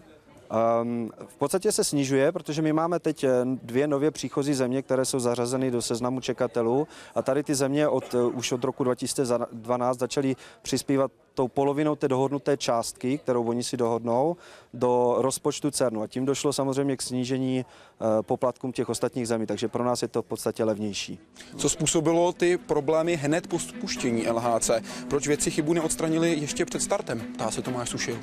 [0.50, 5.04] Um, v podstatě se snižuje, protože my máme teď eh, dvě nově příchozí země, které
[5.04, 9.98] jsou zařazeny do seznamu čekatelů a tady ty země od, uh, už od roku 2012
[9.98, 14.36] začaly přispívat tou polovinou té dohodnuté částky, kterou oni si dohodnou,
[14.74, 16.02] do rozpočtu CERNu.
[16.02, 20.08] A tím došlo samozřejmě k snížení uh, poplatkům těch ostatních zemí, takže pro nás je
[20.08, 21.18] to v podstatě levnější.
[21.56, 24.70] Co způsobilo ty problémy hned po spuštění LHC?
[25.08, 27.20] Proč věci chybu neodstranili ještě před startem?
[27.38, 28.18] Tá se Tomáš Sušil.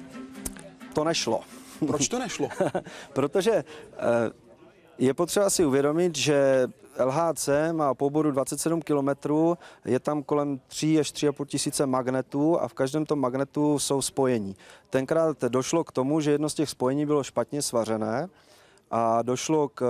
[0.93, 1.41] To nešlo.
[1.87, 2.49] Proč to nešlo?
[3.13, 3.63] Protože eh,
[4.97, 6.67] je potřeba si uvědomit, že
[7.05, 9.09] LHC má po bodu 27 km,
[9.85, 14.55] je tam kolem 3 až 3,5 tisíce magnetů a v každém tom magnetu jsou spojení.
[14.89, 18.29] Tenkrát došlo k tomu, že jedno z těch spojení bylo špatně svařené
[18.91, 19.83] a došlo, k,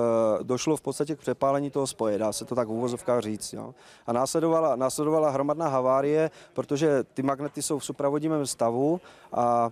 [0.43, 3.53] došlo v podstatě k přepálení toho spoje, dá se to tak v úvozovkách říct.
[3.53, 3.75] Jo.
[4.07, 9.01] A následovala, následovala hromadná havárie, protože ty magnety jsou v supravodivém stavu
[9.33, 9.69] a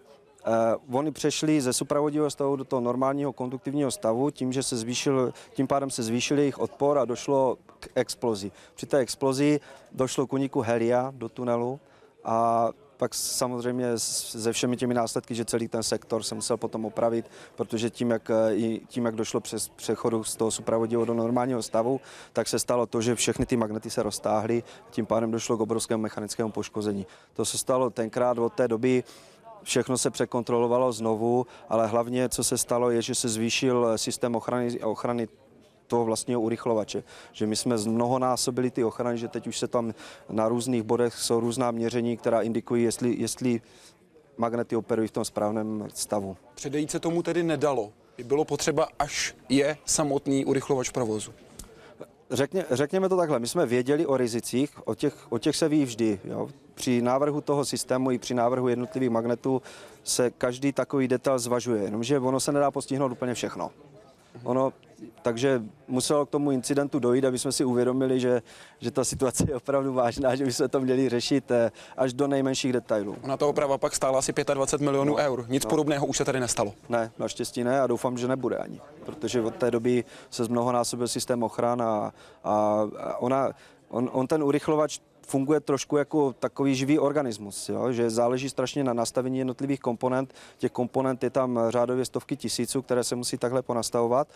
[0.88, 5.34] Uh, oni přešli ze supravodivého stavu do toho normálního konduktivního stavu tím, že se zvýšil,
[5.54, 8.52] tím pádem se zvýšil jejich odpor a došlo k explozi.
[8.76, 9.60] Při té explozi
[9.92, 11.80] došlo k uniku helia do tunelu
[12.24, 17.32] a pak samozřejmě se všemi těmi následky, že celý ten sektor se musel potom opravit,
[17.56, 22.02] protože tím, jak, eh, tím, jak došlo přes přechodu z toho supravodivého do normálního stavu,
[22.34, 26.04] tak se stalo to, že všechny ty magnety se roztáhly, tím pádem došlo k obrovskému
[26.04, 27.08] mechanickému poškození.
[27.34, 29.04] To se stalo tenkrát od té doby,
[29.66, 34.80] všechno se překontrolovalo znovu, ale hlavně, co se stalo, je, že se zvýšil systém ochrany,
[34.80, 35.28] ochrany
[35.88, 37.04] toho vlastního urychlovače.
[37.32, 39.94] Že my jsme mnohonásobili ty ochrany, že teď už se tam
[40.30, 43.62] na různých bodech jsou různá měření, která indikují, jestli, jestli
[44.38, 46.38] magnety operují v tom správném stavu.
[46.56, 47.92] Předejít se tomu tedy nedalo.
[48.24, 51.34] Bylo potřeba, až je samotný urychlovač provozu.
[52.32, 55.86] Řekně, řekněme to takhle, my jsme věděli o rizicích, o těch, o těch se ví
[55.86, 56.20] vždy.
[56.24, 56.50] Jo.
[56.76, 59.62] Při návrhu toho systému i při návrhu jednotlivých magnetů
[60.04, 63.72] se každý takový detail zvažuje, jenomže ono se nedá postihnout úplně všechno.
[64.44, 64.74] Ono,
[65.22, 68.42] takže muselo k tomu incidentu dojít, aby jsme si uvědomili, že,
[68.80, 72.28] že ta situace je opravdu vážná, že by se to měli řešit eh, až do
[72.28, 73.18] nejmenších detailů.
[73.24, 75.46] Ona to oprava pak stála asi 25 milionů no, eur.
[75.50, 75.70] Nic no.
[75.70, 76.74] podobného už se tady nestalo.
[76.90, 81.44] Ne, naštěstí ne a doufám, že nebude ani, protože od té doby se zmnohonásobil systém
[81.44, 82.12] ochran a,
[82.44, 82.86] a
[83.20, 83.50] ona,
[83.90, 87.92] on, on ten urychlovač funguje trošku jako takový živý organismus, jo?
[87.92, 90.34] že záleží strašně na nastavení jednotlivých komponent.
[90.58, 94.28] Těch komponent je tam řádově stovky tisíců, které se musí takhle ponastavovat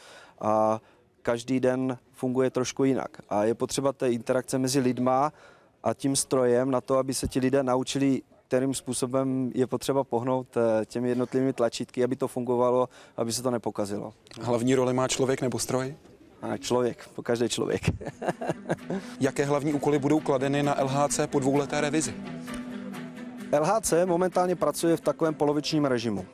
[0.41, 0.82] a
[1.21, 3.21] každý den funguje trošku jinak.
[3.30, 5.34] A je potřeba té interakce mezi lidma
[5.84, 10.58] a tím strojem na to, aby se ti lidé naučili kterým způsobem je potřeba pohnout
[10.58, 14.13] eh, těmi jednotlivými tlačítky, aby to fungovalo, aby se to nepokazilo.
[14.41, 15.95] Hlavní roli má člověk nebo stroj?
[16.41, 17.82] A člověk, po každý člověk.
[19.19, 22.13] Jaké hlavní úkoly budou kladeny na LHC po dvouleté revizi?
[23.60, 26.25] LHC momentálně pracuje v takovém polovičním režimu.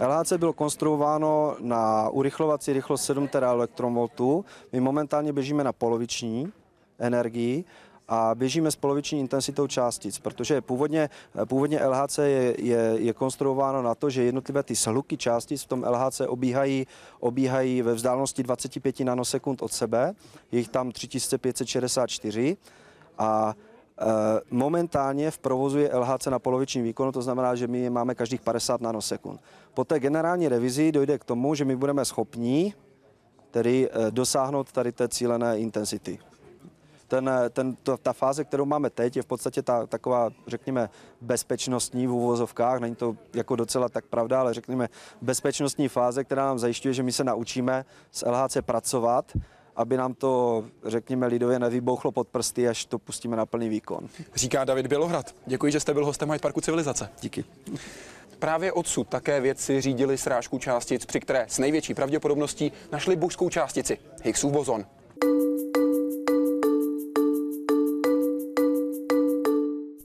[0.00, 4.44] LHC bylo konstruováno na urychlovací rychlost 7 elektrovoltů.
[4.72, 6.52] My momentálně běžíme na poloviční
[6.98, 7.64] energii
[8.08, 11.10] a běžíme s poloviční intenzitou částic, protože původně,
[11.44, 15.84] původně LHC je, je, je konstruováno na to, že jednotlivé ty shluky částic v tom
[15.84, 16.86] LHC obíhají,
[17.20, 20.14] obíhají ve vzdálenosti 25 nanosekund od sebe,
[20.52, 22.56] je jich tam 3564
[23.18, 23.54] a
[24.00, 28.40] e, Momentálně v provozu je LHC na polovičním výkonu, to znamená, že my máme každých
[28.40, 29.40] 50 nanosekund.
[29.74, 32.74] Po té generální revizi dojde k tomu, že my budeme schopni
[33.50, 36.18] tedy e, dosáhnout tady té cílené intenzity
[37.08, 40.90] ten, ten, to, ta fáze, kterou máme teď, je v podstatě ta taková, řekněme,
[41.20, 42.80] bezpečnostní v úvozovkách.
[42.80, 44.88] Není to jako docela tak pravda, ale řekněme
[45.22, 49.32] bezpečnostní fáze, která nám zajišťuje, že my se naučíme s LHC pracovat,
[49.76, 54.08] aby nám to, řekněme, lidově nevybouchlo pod prsty, až to pustíme na plný výkon.
[54.34, 55.34] Říká David Bělohrad.
[55.46, 57.08] Děkuji, že jste byl hostem Hyde Parku Civilizace.
[57.20, 57.44] Díky.
[58.38, 63.98] Právě odsud také vědci řídili srážku částic, při které s největší pravděpodobností našli božskou částici,
[64.24, 64.84] Higgsův bozon.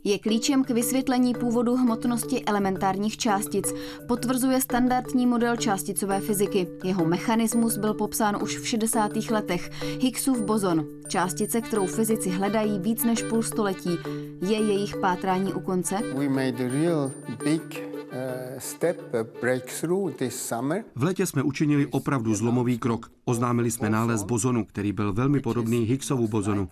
[0.09, 3.73] Je klíčem k vysvětlení původu hmotnosti elementárních částic.
[4.07, 6.67] Potvrzuje standardní model částicové fyziky.
[6.83, 9.11] Jeho mechanismus byl popsán už v 60.
[9.31, 9.69] letech.
[10.01, 13.97] Higgsův bozon, částice, kterou fyzici hledají víc než půl století.
[14.41, 15.95] Je jejich pátrání u konce?
[16.15, 17.11] We made a real
[17.43, 17.83] big
[18.53, 18.59] uh,
[20.95, 23.11] v létě jsme učinili opravdu zlomový krok.
[23.25, 26.67] Oznámili jsme nález bozonu, který byl velmi podobný Higgsovu bozonu.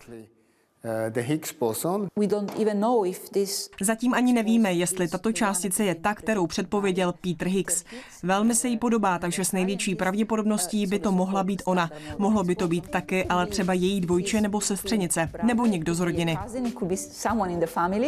[3.80, 7.84] Zatím ani nevíme, jestli tato částice je ta, kterou předpověděl Peter Higgs.
[8.22, 11.90] Velmi se jí podobá, takže s největší pravděpodobností by to mohla být ona.
[12.18, 16.38] Mohlo by to být taky, ale třeba její dvojče nebo sestřenice, nebo někdo z rodiny.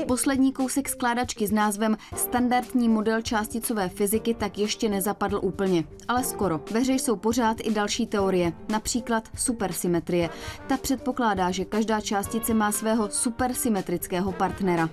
[0.07, 6.61] Poslední kousek skládačky s názvem Standardní model částicové fyziky tak ještě nezapadl úplně, ale skoro.
[6.71, 10.31] Ve hře jsou pořád i další teorie, například supersymetrie.
[10.67, 14.91] Ta předpokládá, že každá částice má svého supersymetrického partnera.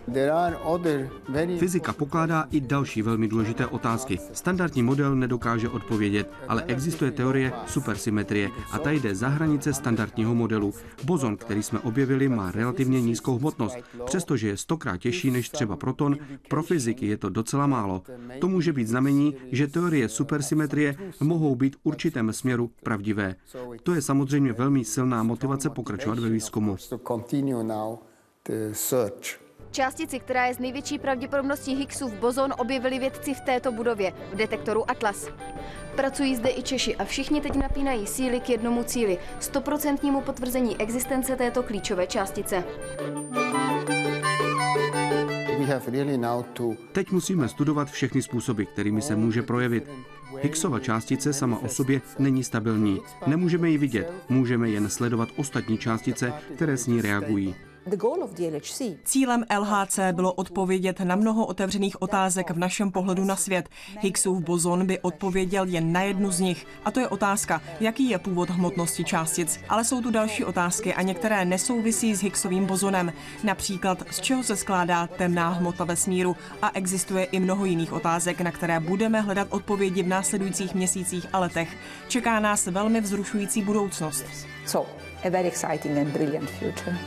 [1.60, 4.19] Fyzika pokládá i další velmi důležité otázky.
[4.34, 10.73] Standardní model nedokáže odpovědět, ale existuje teorie supersymetrie a ta jde za hranice standardního modelu.
[11.03, 13.77] Bozon, který jsme objevili, má relativně nízkou hmotnost.
[14.06, 16.17] Přestože je stokrát těžší než třeba proton,
[16.49, 18.03] pro fyziky je to docela málo.
[18.39, 23.36] To může být znamení, že teorie supersymetrie mohou být v určitém směru pravdivé.
[23.84, 26.77] To je samozřejmě velmi silná motivace pokračovat ve výzkumu
[27.63, 27.98] now
[28.46, 29.48] the search.
[29.72, 34.91] Částici, která je z největší pravděpodobností Higgsův bozon, objevili vědci v této budově, v detektoru
[34.91, 35.28] Atlas.
[35.96, 41.36] Pracují zde i Češi a všichni teď napínají síly k jednomu cíli, stoprocentnímu potvrzení existence
[41.36, 42.63] této klíčové částice.
[46.91, 49.89] Teď musíme studovat všechny způsoby, kterými se může projevit.
[50.41, 53.01] Higgsova částice sama o sobě není stabilní.
[53.27, 57.55] Nemůžeme ji vidět, můžeme jen sledovat ostatní částice, které s ní reagují.
[59.04, 63.69] Cílem LHC bylo odpovědět na mnoho otevřených otázek v našem pohledu na svět.
[64.00, 66.67] Higgsův bozon by odpověděl jen na jednu z nich.
[66.86, 69.60] A to je otázka, jaký je původ hmotnosti částic.
[69.69, 73.13] Ale jsou tu další otázky a některé nesouvisí s Higgsovým bozonem.
[73.43, 76.36] Například, z čeho se skládá temná hmota vesmíru.
[76.62, 81.39] A existuje i mnoho jiných otázek, na které budeme hledat odpovědi v následujících měsících a
[81.39, 81.78] letech.
[82.08, 84.26] Čeká nás velmi vzrušující budoucnost.
[84.65, 84.89] So,
[85.23, 86.97] a very exciting and brilliant future.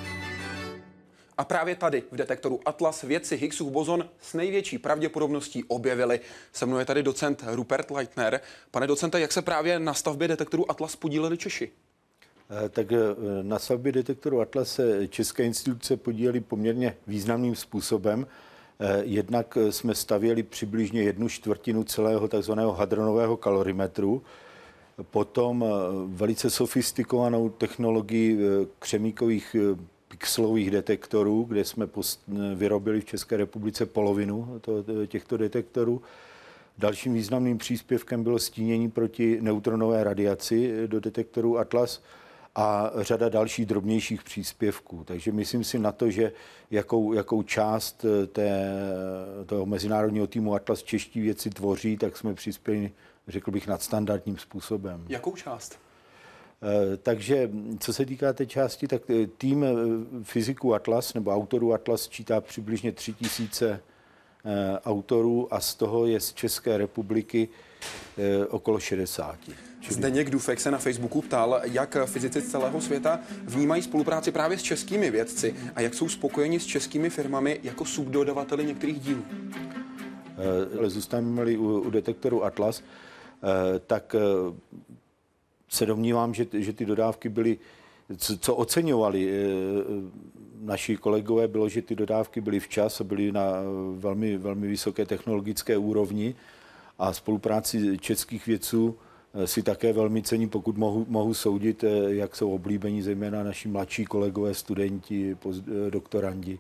[1.40, 6.20] A právě tady v detektoru Atlas vědci Higgsův bozon s největší pravděpodobností objevili.
[6.53, 8.40] Se mnou je tady docent Rupert Leitner.
[8.70, 11.70] Pane docente, jak se právě na stavbě detektoru Atlas podíleli Češi?
[12.64, 12.96] Eh, tak eh,
[13.42, 18.26] na stavbě detektoru Atlas se české instituce podílely poměrně významným způsobem.
[18.81, 24.22] Eh, jednak jsme stavěli přibližně jednu čtvrtinu celého takzvaného hadronového kalorimetru.
[25.11, 25.64] potom
[26.07, 28.38] velice sofistikovanou technologii
[28.79, 29.57] křemíkových
[30.11, 31.88] pixelových detektorů, kde jsme
[32.55, 34.61] vyrobili v České republice polovinu
[35.07, 36.03] těchto detektorů.
[36.79, 42.03] Dalším významným příspěvkem bylo stínění proti neutronové radiaci do detektoru Atlas
[42.55, 45.05] a řada dalších drobnějších příspěvků.
[45.05, 46.33] Takže myslím si na to, že
[46.70, 48.73] jakou, jakou část té,
[49.46, 52.92] toho mezinárodního týmu Atlas čeští věci tvoří, tak jsme přispěli,
[53.29, 55.05] řekl bych, nadstandardním způsobem.
[55.09, 55.79] Jakou část?
[56.62, 59.68] Eh, takže co se týká té části, tak eh, tým eh,
[60.23, 63.81] fyziků Atlas nebo autorů Atlas čítá přibližně 3000
[64.85, 67.49] autorů a z toho je z České republiky
[68.49, 69.38] okolo 60.
[69.88, 74.62] Zdeněk Dufek se na Facebooku ptal, jak fyzici z celého světa vnímají spolupráci právě s
[74.62, 79.25] českými vědci a jak jsou spokojeni s českými firmami jako subdodavateli některých dílů.
[80.79, 82.83] Ale zůstaneme u, u detektoru Atlas,
[83.87, 84.16] tak
[85.70, 87.59] se domnívám, že, že ty dodávky byly,
[88.16, 89.35] co, co oceňovali e,
[90.61, 93.52] naši kolegové, bylo, že ty dodávky byly včas a byly na
[93.96, 96.35] velmi, velmi vysoké technologické úrovni
[96.98, 98.98] a spolupráci českých vědců
[99.35, 104.04] e, si také velmi cení, pokud mohu, mohu soudit, jak jsou oblíbení zejména naši mladší
[104.04, 105.37] kolegové, studenti,
[105.90, 106.59] doktorandi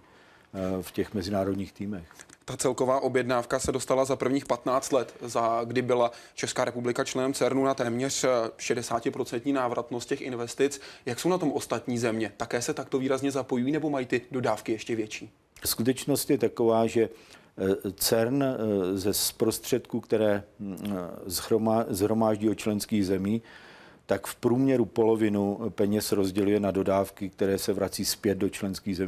[0.80, 2.29] v těch mezinárodních týmech.
[2.50, 7.34] Ta celková objednávka se dostala za prvních 15 let, za kdy byla Česká republika členem
[7.34, 8.24] CERNu na téměř
[8.58, 10.80] 60% návratnost těch investic.
[11.06, 12.32] Jak jsou na tom ostatní země?
[12.36, 15.30] Také se takto výrazně zapojují nebo mají ty dodávky ještě větší?
[15.64, 17.08] Skutečnost je taková, že
[17.58, 18.56] eh, CERN eh,
[18.98, 20.76] ze zprostředků, které hm,
[21.88, 23.42] zhromáždí od členských zemí,
[24.06, 29.00] tak v průměru polovinu peněz rozděluje na dodávky, které se vrací zpět do členských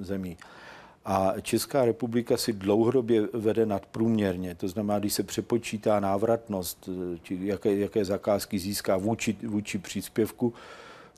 [0.00, 0.36] zemí.
[1.04, 4.54] A Česká republika si dlouhodobě vede nadprůměrně.
[4.54, 6.88] To znamená, když se přepočítá návratnost,
[7.22, 10.54] či jaké, jaké zakázky získá vůči, vůči příspěvku,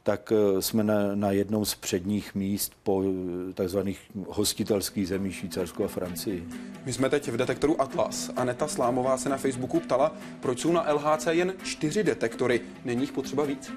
[0.06, 5.84] tak eh, jsme na, na jednou z předních míst po eh, takzvaných hostitelských zemí Švýcarsku
[5.84, 6.48] a Francii.
[6.84, 8.30] My jsme teď v detektoru Atlas.
[8.36, 12.60] Aneta Slámová se na Facebooku ptala, proč jsou na LHC jen čtyři detektory.
[12.84, 13.72] Není jich potřeba víc?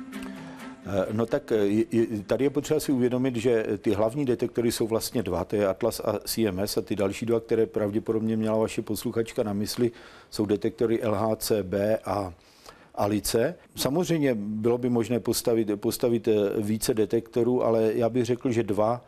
[0.90, 1.86] Eh, no tak eh,
[2.28, 6.02] tady je potřeba si uvědomit, že ty hlavní detektory jsou vlastně dva, to je Atlas
[6.06, 9.92] a CMS a ty další dva, které pravděpodobně měla vaše posluchačka na mysli,
[10.30, 11.74] jsou detektory LHCb
[12.06, 12.34] a
[12.96, 13.56] Alice.
[13.76, 19.06] Samozřejmě bylo by možné postavit, postavit eh, více detektorů, ale já bych řekl, že dva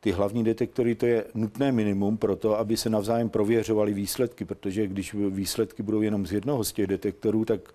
[0.00, 4.86] ty hlavní detektory to je nutné minimum pro to, aby se navzájem prověřovaly výsledky, protože
[4.86, 7.72] když výsledky budou jenom z jednoho z těch detektorů, tak Eh,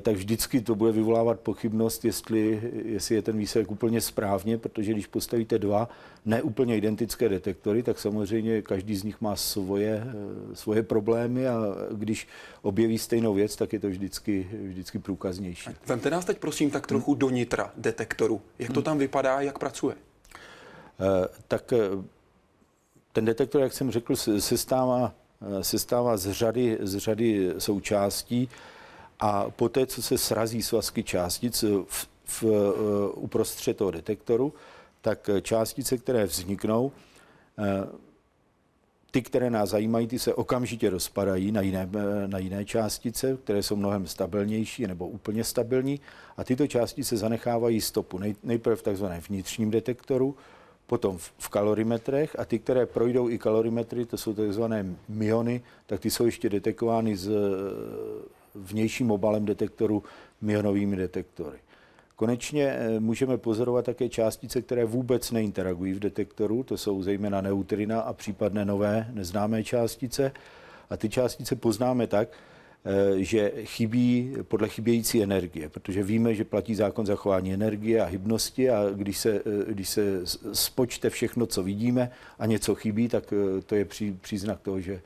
[0.00, 5.06] tak vždycky to bude vyvolávat pochybnost, jestli, jestli je ten výsledek úplně správně, protože když
[5.06, 5.88] postavíte dva
[6.24, 11.58] neúplně identické detektory, tak samozřejmě každý z nich má svoje, eh, svoje problémy a
[11.92, 12.28] když
[12.62, 15.70] objeví stejnou věc, tak je to vždycky, vždycky průkaznější.
[15.86, 18.40] Vemte nás teď prosím tak trochu do nitra detektoru.
[18.58, 19.96] Jak to tam vypadá, jak pracuje?
[21.00, 21.72] Eh, tak
[23.12, 25.14] ten detektor, jak jsem řekl, se stává,
[25.60, 28.48] se stává z, řady, z řady součástí
[29.20, 32.52] a poté, co se srazí svazky částic v, v, uh,
[33.14, 34.54] uprostřed toho detektoru,
[35.00, 36.92] tak částice, které vzniknou,
[37.58, 37.64] uh,
[39.10, 41.88] ty, které nás zajímají, ty se okamžitě rozpadají na jiné,
[42.26, 46.00] na jiné částice, které jsou mnohem stabilnější nebo úplně stabilní.
[46.36, 50.36] A tyto částice zanechávají stopu nej, nejprve v takzvaném vnitřním detektoru,
[50.86, 56.00] potom v, v kalorimetrech a ty, které projdou i kalorimetry, to jsou takzvané miony, tak
[56.00, 57.30] ty jsou ještě detekovány z,
[58.56, 60.02] vnějším obalem detektoru
[60.40, 61.58] mionovými detektory.
[62.16, 68.00] Konečně eh, můžeme pozorovat také částice, které vůbec neinteragují v detektoru, to jsou zejména neutrina
[68.00, 70.32] a případné nové neznámé částice.
[70.90, 72.28] A ty částice poznáme tak,
[72.84, 78.70] eh, že chybí podle chybějící energie, protože víme, že platí zákon zachování energie a hybnosti
[78.70, 80.02] a když se, eh, když se
[80.52, 83.34] spočte všechno, co vidíme a něco chybí, tak
[83.66, 83.86] to je
[84.20, 85.00] příznak toho, že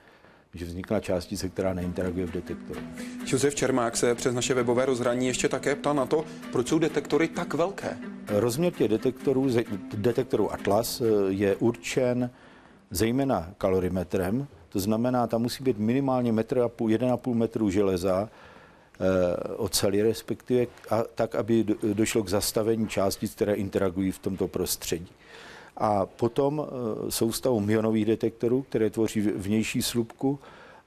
[0.54, 2.80] že vznikla částice, která neinteraguje v detektoru.
[3.26, 7.28] Josef Čermák se přes naše webové rozhraní ještě také ptal na to, proč jsou detektory
[7.28, 7.98] tak velké.
[8.28, 9.48] Rozměr těch detektorů,
[9.94, 12.30] detektoru Atlas eh, je určen
[12.90, 21.02] zejména kalorimetrem, to znamená, tam musí být minimálně 1,5 metru železa, eh, oceli respektive, a
[21.14, 25.12] tak, aby došlo k zastavení částic, které interagují v tomto prostředí
[25.76, 30.38] a potom eh, soustavu mionových detektorů, které tvoří vnější slupku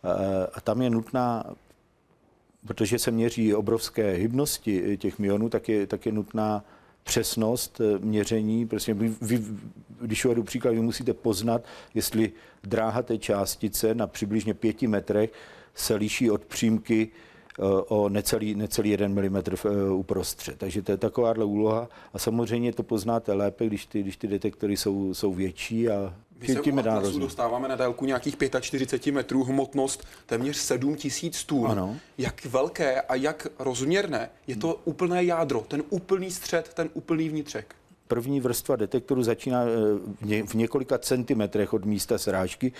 [0.03, 1.43] eh, a tam je nutná
[2.67, 6.65] protože se měří obrovské hybnosti těch mionů, tak je, tak je nutná
[7.03, 8.67] přesnost eh, měření.
[8.67, 9.43] Prostě vy, vy,
[10.01, 11.61] když uvedu příklad, vy musíte poznat,
[11.93, 12.31] jestli
[12.63, 15.31] dráha té částice na přibližně pěti metrech
[15.75, 17.09] se liší od přímky
[17.87, 19.43] o necelý, necelý 1 mm
[19.91, 20.57] uprostřed.
[20.57, 24.77] Takže to je takováhle úloha a samozřejmě to poznáte lépe, když ty, když ty detektory
[24.77, 30.57] jsou, jsou větší a my se u dostáváme na délku nějakých 45 metrů, hmotnost téměř
[30.57, 31.67] 7 tisíc tun.
[31.67, 31.97] Ano.
[32.17, 37.75] Jak velké a jak rozměrné je to úplné jádro, ten úplný střed, ten úplný vnitřek?
[38.07, 42.71] První vrstva detektoru začíná eh, v několika centimetrech od místa srážky.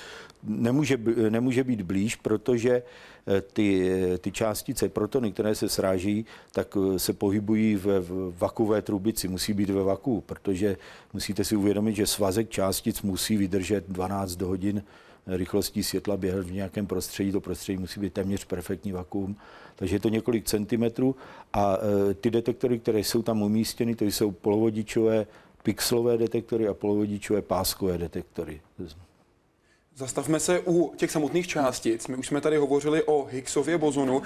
[0.44, 0.98] Nemůže,
[1.30, 2.84] nemůže být blíž, protože
[3.28, 8.82] eh, ty, eh, ty částice, protony, které se sráží, tak se pohybují v, v vakové
[8.82, 10.78] trubici, musí být ve vaku, protože
[11.14, 14.84] musíte si uvědomit, že svazek částic musí vydržet 12 hodin
[15.28, 17.32] rychlostí světla běhat v nějakém prostředí.
[17.32, 19.36] To prostředí musí být téměř perfektní vakuum,
[19.84, 21.16] takže je to několik centimetrů
[21.54, 25.28] a e, ty detektory, které jsou tam umístěny, to jsou polovodičové
[25.64, 28.62] pixelové detektory a polovodičové páskové detektory.
[29.96, 32.08] Zastavme se u těch samotných částic.
[32.08, 34.22] My už jsme tady hovořili o Higgsově bozonu.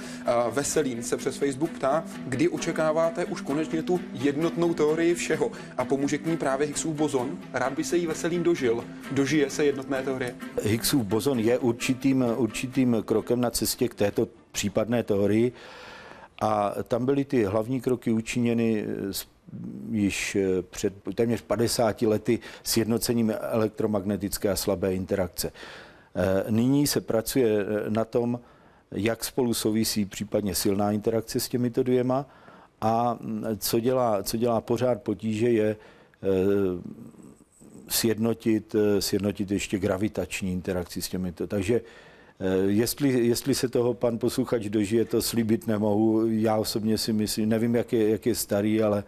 [0.51, 6.17] Veselín se přes Facebook ptá, kdy očekáváte už konečně tu jednotnou teorii všeho a pomůže
[6.17, 7.37] k ní právě Higgsův bozon.
[7.53, 8.83] Rád by se jí Veselín dožil.
[9.11, 10.35] Dožije se jednotné teorie?
[10.61, 14.27] Higgsův bozon je určitým, určitým krokem na cestě k této
[14.57, 15.51] případné teorii
[16.41, 19.27] a tam byly ty hlavní kroky učiněny s
[19.91, 25.51] již eh, před téměř 50 lety sjednocením elektromagnetické a slabé interakce.
[26.15, 28.39] Eh, nyní se pracuje eh, na tom,
[28.91, 32.25] jak spolu souvisí případně silná interakce s těmito dvěma
[32.81, 35.75] a mm, co dělá, co dělá pořád potíže je
[37.89, 41.47] sjednotit, sjednotit ještě gravitační interakci s těmito.
[41.47, 41.81] Takže
[42.67, 46.25] Jestli, jestli se toho pan posluchač dožije, to slíbit nemohu.
[46.25, 49.03] Já osobně si myslím, nevím, jak je, jak je starý, ale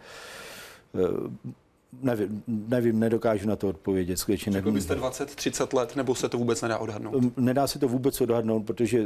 [0.94, 1.50] eh,
[1.92, 4.16] Nevím, nevím, nedokážu na to odpovědět.
[4.16, 4.74] Skutečně nevím.
[4.74, 7.38] byste 20-30 let, nebo se to vůbec nedá odhadnout?
[7.38, 9.04] Nedá se to vůbec odhadnout, protože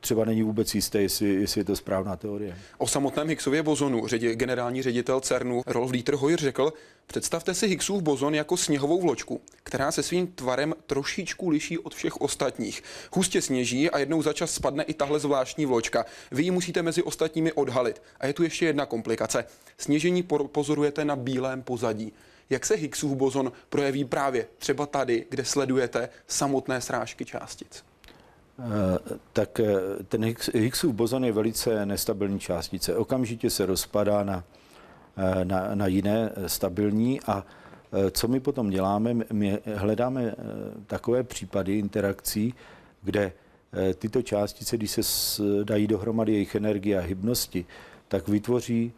[0.00, 2.56] třeba není vůbec jisté, jestli, jestli je to správná teorie.
[2.78, 6.72] O samotném Higgsově bozonu ředi, generální ředitel CERNu Rolf Dieter Hoyer řekl,
[7.06, 12.20] představte si Higgsův bozon jako sněhovou vločku, která se svým tvarem trošičku liší od všech
[12.20, 12.82] ostatních.
[13.12, 16.04] Hustě sněží a jednou za čas spadne i tahle zvláštní vločka.
[16.30, 18.02] Vy ji musíte mezi ostatními odhalit.
[18.20, 19.44] A je tu ještě jedna komplikace.
[19.78, 20.22] Sněžení
[20.52, 22.12] pozorujete na bílém pozadí
[22.50, 27.84] jak se Higgsův bozon projeví právě třeba tady, kde sledujete samotné srážky částic?
[28.60, 29.74] Eh, tak eh,
[30.08, 32.96] ten Higgsův bozon je velice nestabilní částice.
[32.96, 34.44] Okamžitě se rozpadá na,
[35.16, 37.44] eh, na, na jiné stabilní a
[38.10, 39.14] co my potom děláme?
[39.32, 40.34] My hledáme
[40.86, 42.54] takové případy interakcí,
[43.02, 43.32] kde
[43.94, 45.02] tyto částice, když se
[45.64, 47.66] dají dohromady jejich energie a hybnosti,
[48.08, 48.92] tak vytvoří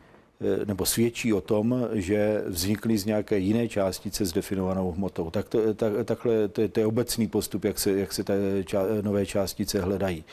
[0.65, 5.31] nebo svědčí o tom, že vznikly z nějaké jiné částice s definovanou hmotou.
[5.31, 8.33] Tak to, tak, takhle to je, to je obecný postup, jak se, jak se ty
[8.65, 10.25] ča, nové částice hledají.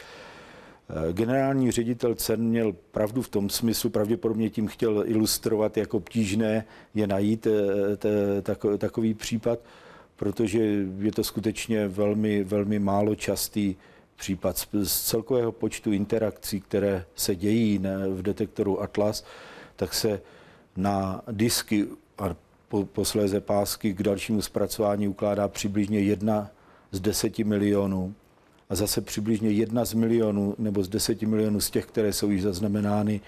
[0.90, 6.66] Eh, generální ředitel CERN měl pravdu v tom smyslu, pravděpodobně tím chtěl ilustrovat, jak obtížné
[6.96, 9.60] je najít eh, takový případ,
[10.16, 10.60] protože
[11.00, 13.76] je to skutečně velmi, velmi málo častý
[14.16, 14.68] případ.
[14.84, 19.26] Z celkového počtu interakcí, které se dějí v detektoru Atlas,
[19.80, 20.22] tak se
[20.78, 22.36] na disky a
[22.84, 26.52] posléze pásky k dalšímu zpracování ukládá přibližně jedna
[26.92, 28.14] z deseti milionů
[28.70, 32.42] a zase přibližně jedna z milionů nebo z deseti milionů z těch, které jsou již
[32.42, 33.22] zaznamenány,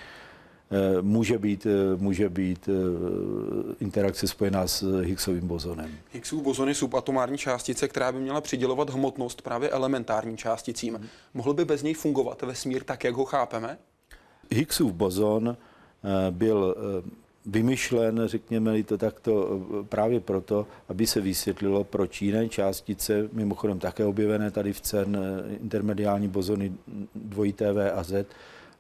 [0.72, 2.74] eh, může být, eh, může být eh,
[3.80, 5.92] interakce spojená s Higgsovým bozonem.
[6.14, 10.96] Higgsův bozon je subatomární částice, která by měla přidělovat hmotnost právě elementárním částicím.
[10.96, 11.08] Hmm.
[11.34, 13.78] Mohl by bez něj fungovat vesmír tak, jak ho chápeme?
[14.52, 15.58] Higgsův bozon
[16.32, 17.10] byl eh,
[17.46, 24.06] vymyšlen, řekněme to takto, eh, právě proto, aby se vysvětlilo, proč jiné částice, mimochodem také
[24.06, 25.18] objevené tady v CERN,
[25.62, 26.74] intermediální bozony
[27.16, 28.26] dvojité V a Z,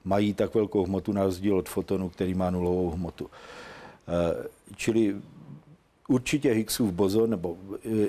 [0.03, 3.29] mají tak velkou hmotu na rozdíl od fotonu, který má nulovou hmotu.
[4.75, 5.15] Čili
[6.07, 7.57] určitě Higgsův bozon nebo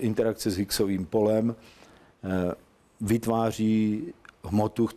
[0.01, 1.57] interakce s Higgsovým polem
[3.01, 4.03] vytváří
[4.45, 4.89] hmotu,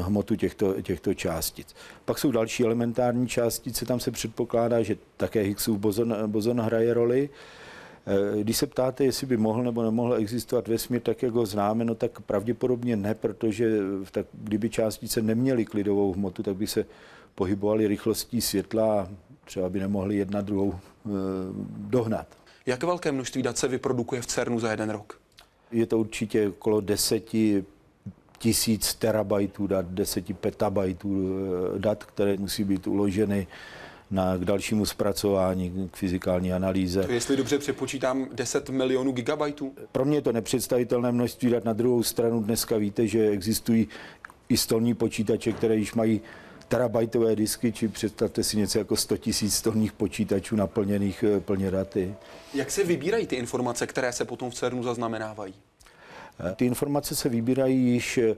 [0.00, 1.74] hmotu těchto, těchto částic.
[2.04, 7.30] Pak jsou další elementární částice, tam se předpokládá, že také Higgsův bozon, bozon hraje roli.
[8.06, 11.84] Eh, když se ptáte, jestli by mohl nebo nemohl existovat vesmír tak, jak ho známe,
[11.84, 13.78] no tak pravděpodobně ne, protože
[14.10, 16.86] tak, kdyby částice neměly klidovou hmotu, tak by se
[17.34, 19.08] pohybovaly rychlostí světla a
[19.44, 21.10] třeba by nemohli jedna druhou eh,
[21.76, 22.26] dohnat.
[22.66, 25.20] Jak velké množství dat se vyprodukuje v CERNu za jeden rok?
[25.72, 27.64] Je to určitě okolo deseti
[28.42, 31.30] tisíc terabajtů dat, deseti petabajtů
[31.74, 33.46] eh, dat, které musí být uloženy
[34.10, 37.02] na, k dalšímu zpracování, k fyzikální analýze.
[37.02, 39.72] To jestli dobře přepočítám 10 milionů gigabajtů?
[39.92, 41.64] Pro mě je to nepředstavitelné množství dat.
[41.64, 43.88] Na druhou stranu dneska víte, že existují
[44.48, 46.20] i stolní počítače, které již mají
[46.68, 52.14] terabajtové disky, či představte si něco jako 100 000 stolních počítačů naplněných eh, plně daty.
[52.54, 55.54] Jak se vybírají ty informace, které se potom v CERNu zaznamenávají?
[56.42, 58.36] Eh, ty informace se vybírají již eh,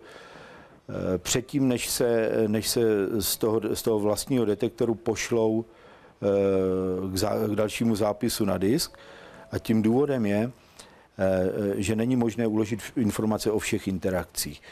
[1.18, 2.80] předtím, než se, než se
[3.20, 5.64] z, toho, z toho vlastního detektoru pošlou
[7.12, 8.98] k, zá, k dalšímu zápisu na disk.
[9.50, 10.50] A tím důvodem je,
[11.76, 14.62] že není možné uložit informace o všech interakcích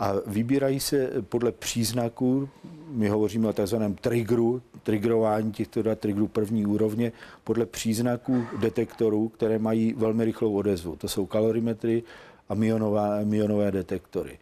[0.00, 2.48] a vybírají se podle příznaků,
[2.88, 3.76] my hovoříme o tzv.
[4.00, 7.12] triggeru, triggerování těchto dat, triggerů první úrovně,
[7.44, 10.96] podle příznaků detektorů, které mají velmi rychlou odezvu.
[10.96, 12.02] To jsou kalorimetry
[12.50, 14.38] a mionové, mionové detektory.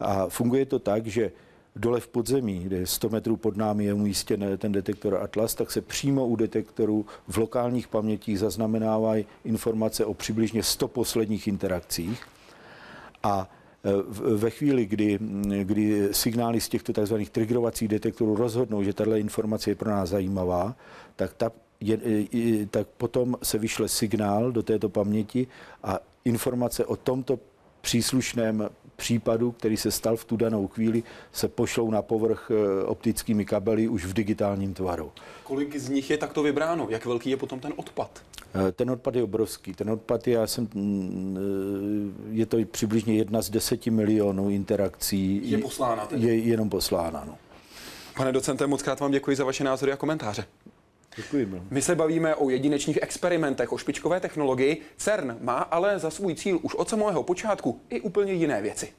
[0.00, 1.32] A funguje to tak, že
[1.76, 5.80] dole v podzemí, kde 100 metrů pod námi je umístěn ten detektor Atlas, tak se
[5.80, 12.22] přímo u detektorů v lokálních pamětích zaznamenávají informace o přibližně 100 posledních interakcích.
[13.22, 13.50] A
[14.14, 15.18] ve chvíli, kdy,
[15.62, 17.14] kdy signály z těchto tzv.
[17.32, 20.76] triggerovacích detektorů rozhodnou, že tato informace je pro nás zajímavá,
[21.16, 21.98] tak, ta, je,
[22.70, 25.46] tak potom se vyšle signál do této paměti
[25.82, 27.38] a informace o tomto
[27.80, 31.02] příslušném případu, který se stal v tu danou chvíli,
[31.32, 35.12] se pošlou na povrch eh, optickými kabely už v digitálním tvaru.
[35.44, 36.86] Kolik z nich je takto vybráno?
[36.90, 38.22] Jak velký je potom ten odpad?
[38.54, 39.74] Eh, ten odpad je obrovský.
[39.74, 41.38] Ten odpad je, já jsem, mm,
[42.30, 45.40] eh, je to přibližně jedna z deseti milionů interakcí.
[45.44, 46.26] Je poslána tedy?
[46.26, 47.38] Je jenom poslána, no.
[48.16, 50.44] Pane docente, moc krát vám děkuji za vaše názory a komentáře.
[51.16, 51.62] Děkuji.
[51.70, 54.82] My se bavíme o jedinečných experimentech, o špičkové technologii.
[54.96, 58.92] CERN má ale za svůj cíl už od samého počátku i úplně jiné věci.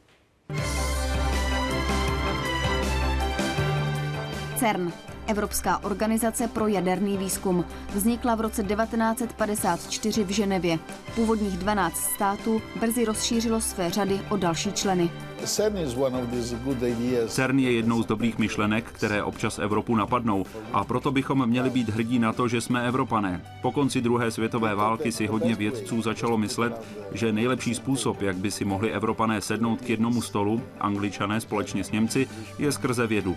[4.60, 4.92] CERN
[5.28, 7.66] Evropská organizace pro jaderný výzkum.
[7.94, 10.80] Vznikla v roce 1954 v Ženevě.
[11.16, 15.12] Původních 12 států brzy rozšířilo své řady o další členy.
[17.28, 21.90] CERN je jednou z dobrých myšlenek, které občas Evropu napadnou a proto bychom měli být
[21.90, 23.42] hrdí na to, že jsme Evropané.
[23.62, 26.82] Po konci druhé světové války si hodně vědců začalo myslet,
[27.12, 31.92] že nejlepší způsob, jak by si mohli Evropané sednout k jednomu stolu, angličané společně s
[31.92, 32.28] Němci,
[32.60, 33.36] je skrze vědu.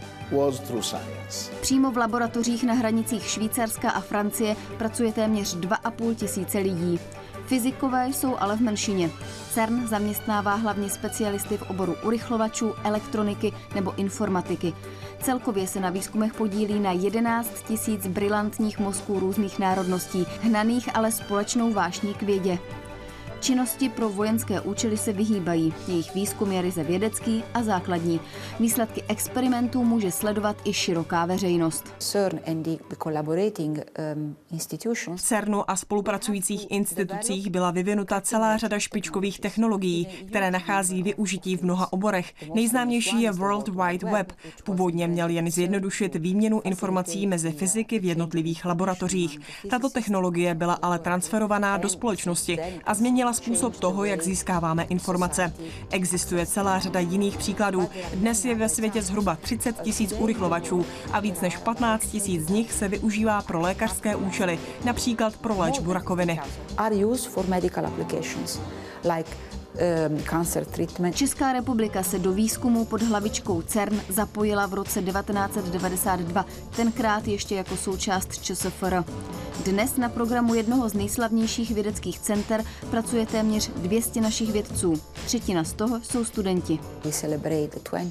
[1.61, 7.01] Přímo v laboratořích na hranicích Švýcarska a Francie pracuje téměř 2,5 tisíce lidí.
[7.47, 9.11] Fyzikové jsou ale v menšině.
[9.51, 14.75] CERN zaměstnává hlavně specialisty v oboru urychlovačů, elektroniky nebo informatiky.
[15.23, 21.73] Celkově se na výzkumech podílí na 11 tisíc brilantních mozků různých národností, hnaných ale společnou
[21.73, 22.59] vášní k vědě.
[23.47, 25.75] Činnosti pro vojenské účely se vyhýbají.
[25.89, 28.21] Jejich výzkum je ryze vědecký a základní.
[28.61, 31.95] Výsledky experimentů může sledovat i široká veřejnost.
[34.17, 34.37] Um,
[35.17, 41.63] v CERNu a spolupracujících institucích byla vyvinuta celá řada špičkových technologií, které nachází využití v
[41.63, 42.35] mnoha oborech.
[42.55, 44.33] Nejznámější je World Wide Web.
[44.65, 49.39] Původně měl jen zjednodušit výměnu informací mezi fyziky v jednotlivých laboratořích.
[49.71, 55.53] Tato technologie byla ale transferovaná do společnosti a změnila způsob toho, jak získáváme informace.
[55.91, 57.89] Existuje celá řada jiných příkladů.
[58.15, 62.73] Dnes je ve světě zhruba 30 tisíc urychlovačů a víc než 15 tisíc z nich
[62.73, 66.41] se využívá pro lékařské účely, například pro léčbu rakoviny.
[69.77, 76.47] Um, Česká republika se do výzkumu pod hlavičkou CERN zapojila v roce 1992,
[76.77, 79.05] tenkrát ještě jako součást ČSFR.
[79.65, 85.03] Dnes na programu jednoho z nejslavnějších vědeckých center pracuje téměř 200 našich vědců.
[85.25, 86.79] Třetina z toho jsou studenti.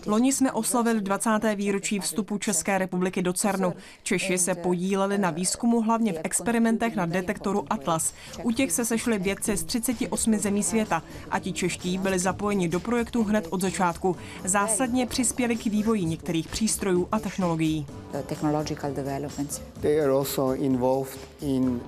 [0.05, 1.29] Loni jsme oslavili 20.
[1.55, 3.73] výročí vstupu České republiky do CERNu.
[4.03, 8.13] Češi se podíleli na výzkumu hlavně v experimentech na detektoru Atlas.
[8.43, 12.79] U těch se sešli vědci z 38 zemí světa a ti čeští byli zapojeni do
[12.79, 14.15] projektu hned od začátku.
[14.43, 17.85] Zásadně přispěli k vývoji některých přístrojů a technologií.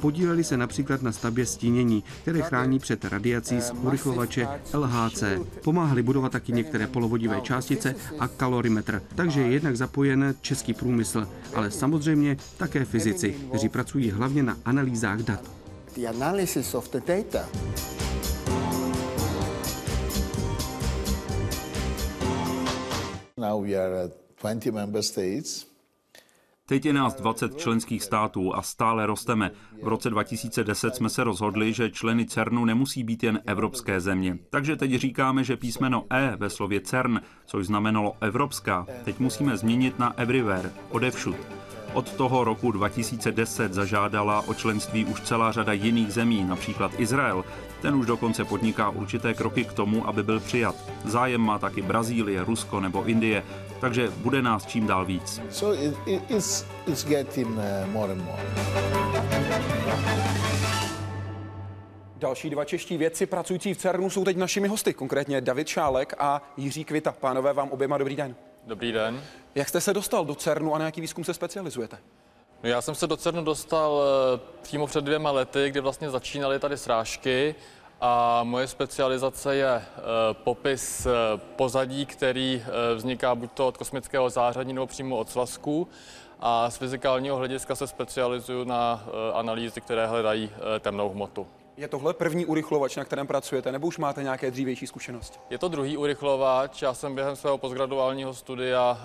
[0.01, 5.23] Podíleli se například na stavbě stínění, které chrání před radiací z urychlovače LHC.
[5.63, 9.01] Pomáhali budovat taky některé polovodivé částice a kalorimetr.
[9.15, 15.19] Takže je jednak zapojen český průmysl, ale samozřejmě také fyzici, kteří pracují hlavně na analýzách
[15.19, 15.41] dat.
[15.97, 17.45] Now we are 20 member
[26.65, 29.51] Teď je nás 20 členských států a stále rosteme.
[29.83, 34.37] V roce 2010 jsme se rozhodli, že členy CERNu nemusí být jen evropské země.
[34.49, 39.99] Takže teď říkáme, že písmeno E ve slově CERN, což znamenalo evropská, teď musíme změnit
[39.99, 41.56] na everywhere, odevšud.
[41.97, 47.45] Od toho roku 2010 zažádala o členství už celá řada jiných zemí, například Izrael.
[47.81, 50.75] Ten už dokonce podniká určité kroky k tomu, aby byl přijat.
[51.05, 53.43] Zájem má taky Brazílie, Rusko nebo Indie,
[53.81, 55.41] takže bude nás čím dál víc.
[55.49, 58.43] So it, it, it's, it's getting uh, more and more.
[62.15, 66.41] Další dva čeští vědci pracující v CERNu jsou teď našimi hosty, konkrétně David Šálek a
[66.57, 67.11] Jiří Kvita.
[67.11, 68.35] Pánové, vám oběma dobrý den.
[68.67, 69.23] Dobrý den.
[69.55, 71.97] Jak jste se dostal do CERNu a na jaký výzkum se specializujete?
[72.63, 76.59] No já jsem se do CERNu dostal eh, přímo před dvěma lety, kdy vlastně začínaly
[76.59, 77.55] tady srážky
[78.01, 79.83] a moje specializace je eh,
[80.33, 82.63] popis eh, pozadí, který
[82.95, 85.87] vzniká buď to od kosmického záření nebo přímo od svazků.
[86.39, 89.03] A z fyzikálního hlediska se specializuju na
[89.33, 91.47] analýzy, které hledají temnou hmotu.
[91.77, 95.39] Je tohle první urychlovač, na kterém pracujete, nebo už máte nějaké dřívější zkušenosti?
[95.49, 96.81] Je to druhý urychlovač.
[96.81, 99.01] Já jsem během svého postgraduálního studia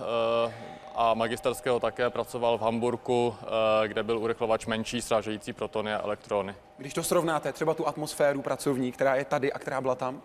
[0.49, 0.55] eh,
[0.95, 6.55] a magisterského také pracoval v Hamburku, eh, kde byl urychlovač menší, srážející protony a elektrony.
[6.79, 10.23] Když to srovnáte, třeba tu atmosféru pracovní, která je tady a která byla tam?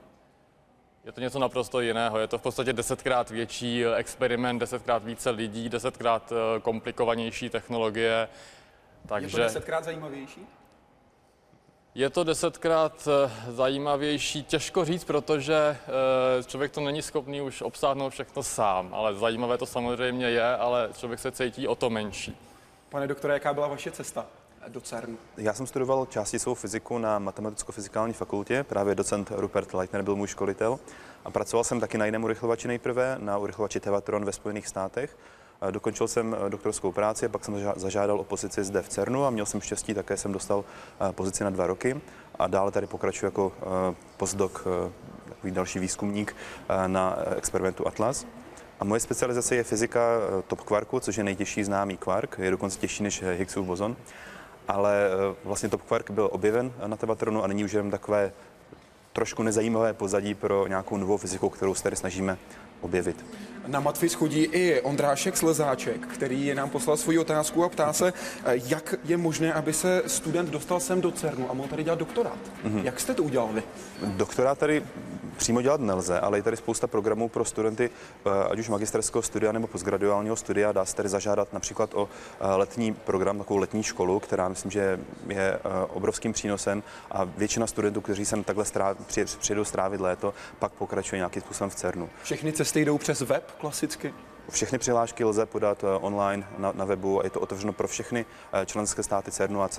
[1.05, 2.19] Je to něco naprosto jiného.
[2.19, 8.29] Je to v podstatě desetkrát větší experiment, desetkrát více lidí, desetkrát eh, komplikovanější technologie.
[9.07, 9.37] Takže...
[9.37, 10.47] Je to desetkrát zajímavější?
[11.97, 18.09] Je to desetkrát eh, zajímavější, těžko říct, protože eh, člověk to není schopný už obsáhnout
[18.09, 22.37] všechno sám, ale zajímavé to samozřejmě je, ale člověk se cítí o to menší.
[22.89, 24.25] Pane doktore, jaká byla vaše cesta
[24.67, 25.17] do CERNu?
[25.37, 30.79] Já jsem studoval částicovou fyziku na matematicko-fyzikální fakultě, právě docent Rupert Leitner byl můj školitel
[31.25, 35.17] a pracoval jsem taky na jiném urychlovači nejprve, na urychlovači Tevatron ve Spojených státech
[35.71, 39.45] Dokončil jsem eh, doktorskou práci, pak jsem zažádal o pozici zde v CERNu a měl
[39.45, 40.63] jsem štěstí, také jsem dostal
[41.09, 42.01] eh, pozici na dva roky
[42.39, 44.51] a dále tady pokračuji jako eh, postdoc,
[45.29, 46.35] takový další výzkumník
[46.87, 48.25] na experimentu Atlas.
[48.79, 50.01] A moje specializace je fyzika
[50.47, 53.95] top kvarku, což je nejtěžší známý kvark, je dokonce těžší než Higgsův bozon.
[54.67, 55.09] Ale
[55.43, 58.31] vlastně top kvark byl objeven na Tevatronu a není už jenom takové
[59.13, 62.37] trošku nezajímavé pozadí pro nějakou novou fyziku, kterou se tady snažíme
[62.81, 63.25] objevit.
[63.67, 68.13] Na Matfis chodí i Ondrášek Slezáček, který nám poslal svoji otázku a ptá se,
[68.45, 71.99] eh, jak je možné, aby se student dostal sem do CERNu a mohl tady dělat
[71.99, 72.37] doktorát.
[72.65, 72.83] Mm-hmm.
[72.83, 73.63] Jak jste to udělal vy?
[74.03, 74.83] Doktorát tady
[75.37, 77.89] přímo dělat nelze, ale je tady spousta programů pro studenty,
[78.25, 80.71] eh, ať už magisterského studia nebo postgraduálního studia.
[80.71, 82.09] Dá se tady zažádat například o
[82.39, 85.59] eh, letní program, takovou letní školu, která myslím, že je
[85.89, 88.97] obrovským přínosem a většina studentů, kteří sem takhle stráv,
[89.39, 92.09] přijedou strávit léto, pak pokračuje nějakým způsobem v CERNu.
[92.23, 93.56] Všechny cesty jdou přes web?
[93.57, 94.13] Klasicky?
[94.49, 98.25] Všechny přihlášky lze podat eh, online na, na webu a je to otevřeno pro všechny
[98.53, 99.69] eh, členské státy CERNu a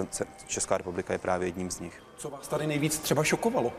[0.47, 2.03] Česká republika je právě jedním z nich.
[2.17, 3.73] Co vás tady nejvíc třeba šokovalo?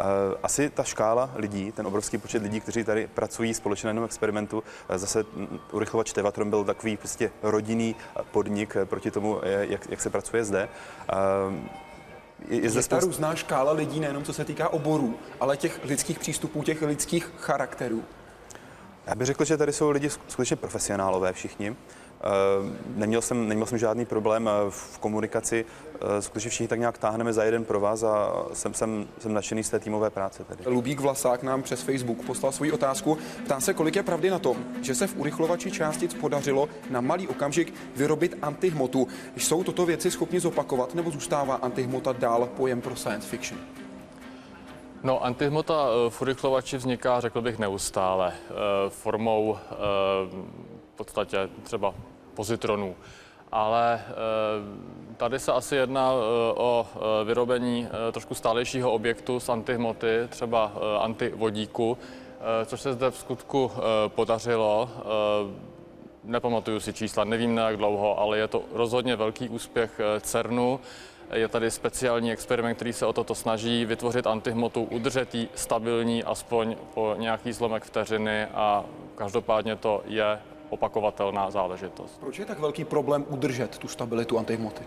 [0.00, 0.04] Eh,
[0.42, 4.62] asi ta škála lidí, ten obrovský počet lidí, kteří tady pracují společně na jednom experimentu.
[4.94, 5.24] Zase
[5.72, 7.96] urychlovač Tevatron byl takový prostě rodinný
[8.30, 10.68] podnik proti tomu, jak, jak se pracuje zde.
[12.48, 16.18] Je, je, je ta různá škála lidí, nejenom co se týká oborů, ale těch lidských
[16.18, 18.04] přístupů, těch lidských charakterů.
[19.06, 21.76] Já bych řekl, že tady jsou lidi skutečně profesionálové všichni.
[22.24, 22.26] Eh,
[22.96, 25.64] neměl jsem, neměl jsem žádný problém eh, v komunikaci.
[25.94, 29.64] Eh, skutečně všichni tak nějak táhneme za jeden pro vás a jsem, jsem, jsem nadšený
[29.64, 30.44] z té týmové práce.
[30.44, 30.64] Tady.
[30.66, 33.18] Lubík Vlasák nám přes Facebook poslal svoji otázku.
[33.44, 37.28] Ptá se, kolik je pravdy na tom, že se v urychlovači částic podařilo na malý
[37.28, 39.08] okamžik vyrobit antihmotu.
[39.36, 43.60] Jsou toto věci schopni zopakovat nebo zůstává antihmota dál pojem pro science fiction?
[45.02, 48.54] No, antihmota eh, v urychlovači vzniká, řekl bych, neustále eh,
[48.88, 49.74] formou eh,
[50.94, 51.94] v podstatě třeba
[52.34, 52.96] pozitronů.
[53.52, 54.00] Ale
[55.16, 56.12] tady se asi jedná
[56.54, 56.86] o
[57.24, 61.98] vyrobení trošku stálejšího objektu z antihmoty, třeba antivodíku,
[62.66, 63.70] což se zde v skutku
[64.08, 64.90] podařilo.
[66.24, 70.80] Nepamatuju si čísla, nevím na jak dlouho, ale je to rozhodně velký úspěch CERNu.
[71.32, 76.76] Je tady speciální experiment, který se o toto snaží vytvořit antihmotu, udržet ji stabilní aspoň
[76.94, 80.38] po nějaký zlomek vteřiny a každopádně to je
[80.70, 82.20] opakovatelná záležitost.
[82.20, 84.82] Proč je tak velký problém udržet tu stabilitu antihmoty?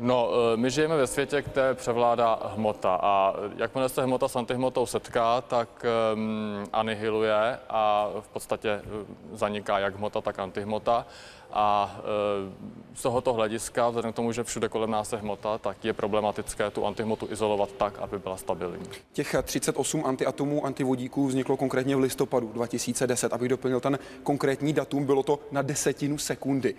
[0.00, 4.86] No, e, my žijeme ve světě, kde převládá hmota a jakmile se hmota s antihmotou
[4.86, 8.82] setká, tak um, anihiluje a v podstatě e,
[9.32, 11.06] zaniká jak hmota, tak antihmota.
[11.52, 15.84] A e, z tohoto hlediska, vzhledem k tomu, že všude kolem nás je hmota, tak
[15.84, 18.86] je problematické tu antihmotu izolovat tak, aby byla stabilní.
[19.12, 23.32] Těch 38 antiatomů antivodíků vzniklo konkrétně v listopadu 2010.
[23.32, 26.74] Abych doplnil ten konkrétní datum, bylo to na desetinu sekundy.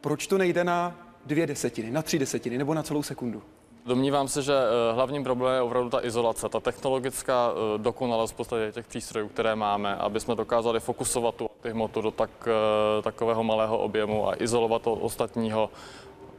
[0.00, 3.42] Proč to nejde na dvě desetiny, na tři desetiny nebo na celou sekundu?
[3.86, 8.36] Domnívám se, že eh, hlavním problémem je opravdu ta izolace, ta technologická eh, dokonalost v
[8.36, 13.44] podstatě těch přístrojů, které máme, aby jsme dokázali fokusovat tu hmotu do tak, eh, takového
[13.44, 15.70] malého objemu a izolovat to ostatního,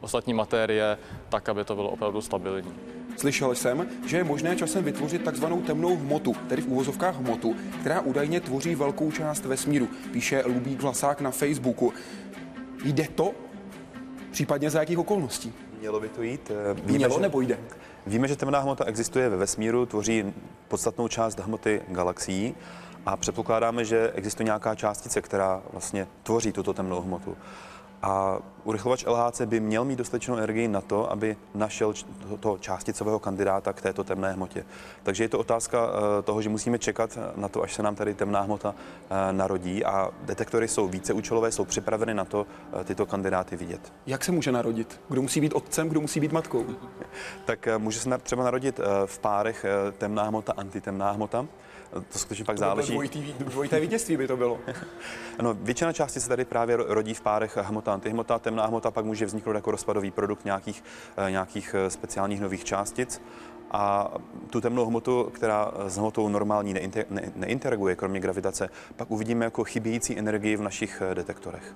[0.02, 0.98] ostatní materie
[1.30, 2.74] tak, aby to bylo opravdu stabilní.
[3.18, 8.02] Slyšel jsem, že je možné časem vytvořit takzvanou temnou hmotu, tedy v úvozovkách hmotu, která
[8.02, 11.94] údajně tvoří velkou část vesmíru, píše Lubík Vlasák na Facebooku.
[12.84, 13.32] Jde to?
[14.34, 15.54] Případně za jakých okolností?
[15.80, 16.52] Mělo by to jít.
[16.74, 17.58] Víme, Mělo že, nebo jde?
[18.08, 20.34] Víme, že temná hmota existuje ve vesmíru, tvoří
[20.68, 22.56] podstatnou část hmoty galaxií
[23.06, 27.38] a předpokládáme, že existuje nějaká částice, která vlastně tvoří tuto temnou hmotu.
[28.04, 31.93] A urychlovač LHC by měl mít dostatečnou energii na to, aby našel
[32.39, 34.66] toho částicového kandidáta k této temné hmotě.
[35.04, 38.14] Takže je to otázka eh, toho, že musíme čekat na to, až se nám tady
[38.14, 42.45] temná hmota eh, narodí a detektory jsou více účelové, jsou připraveny na to
[42.80, 43.93] eh, tyto kandidáty vidět.
[44.06, 45.01] Jak se může narodit?
[45.10, 46.66] Kdo musí být otcem, kdo musí být matkou?
[47.45, 49.66] tak může se třeba narodit v párech
[49.97, 51.45] temná hmota, antitemná hmota.
[51.94, 52.94] To skutečně pak to záleží.
[52.94, 54.60] Dvojitý, dvojité vítězství by to bylo.
[55.39, 59.26] ano, většina části se tady právě rodí v párech hmota, antihmota, temná hmota pak může
[59.26, 60.84] vzniknout jako rozpadový produkt nějakých,
[61.18, 63.22] eh, nějakých eh, speciálních nových částic
[63.72, 64.14] a
[64.50, 69.64] tu temnou hmotu, která s hmotou normální neinter, ne, neinteraguje, kromě gravitace, pak uvidíme jako
[69.64, 71.76] chybějící energii v našich eh, detektorech.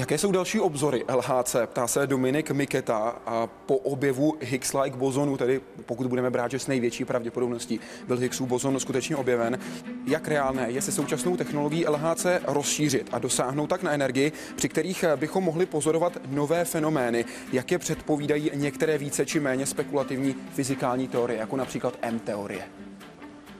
[0.00, 1.56] Jaké jsou další obzory LHC?
[1.66, 2.96] Ptá se Dominik Miketa
[3.26, 8.48] a po objevu Higgs-like bozonu, tedy pokud budeme brát, že s největší pravděpodobností byl Higgsův
[8.48, 9.58] bozon skutečně objeven,
[10.06, 15.04] jak reálné je se současnou technologií LHC rozšířit a dosáhnout tak na energii, při kterých
[15.16, 21.38] bychom mohli pozorovat nové fenomény, jak je předpovídají některé více či méně spekulativní fyzikální teorie,
[21.38, 22.62] jako například M-teorie.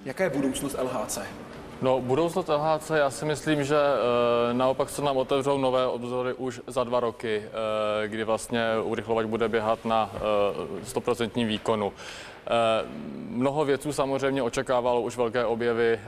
[0.05, 1.19] Jaká je budoucnost LHC?
[1.83, 6.61] No, budoucnost LHC, já si myslím, že e, naopak se nám otevřou nové obzory už
[6.67, 7.43] za dva roky,
[8.05, 11.93] e, kdy vlastně urychlovač bude běhat na e, 100% výkonu.
[13.29, 16.01] Mnoho věců samozřejmě očekávalo už velké objevy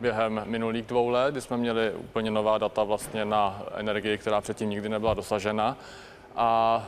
[0.00, 4.70] během minulých dvou let, kdy jsme měli úplně nová data vlastně na energii, která předtím
[4.70, 5.76] nikdy nebyla dosažena.
[6.36, 6.82] A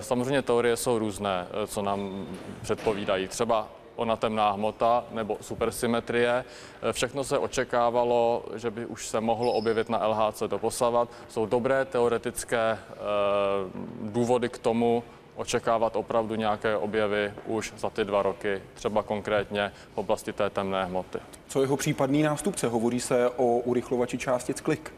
[0.00, 2.26] samozřejmě teorie jsou různé, co nám
[2.62, 3.28] předpovídají.
[3.28, 3.68] Třeba
[4.00, 6.44] ona temná hmota nebo supersymetrie.
[6.92, 11.08] Všechno se očekávalo, že by už se mohlo objevit na LHC doposavat.
[11.28, 12.96] Jsou dobré teoretické eh,
[14.02, 15.02] důvody k tomu,
[15.36, 20.84] očekávat opravdu nějaké objevy už za ty dva roky, třeba konkrétně v oblasti té temné
[20.84, 21.18] hmoty.
[21.48, 22.68] Co jeho případný nástupce?
[22.68, 24.92] Hovoří se o urychlovači částic klik.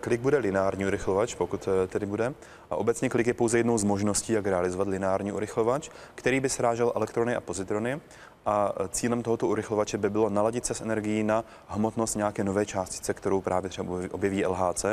[0.00, 2.34] Klik bude lineární urychlovač, pokud eh, tedy bude.
[2.70, 6.92] A obecně klik je pouze jednou z možností, jak realizovat lineární urychlovač, který by srážel
[6.94, 8.00] elektrony a pozitrony.
[8.46, 12.66] A eh, cílem tohoto urychlovače by bylo naladit se s energií na hmotnost nějaké nové
[12.66, 14.84] částice, kterou právě třeba objeví LHC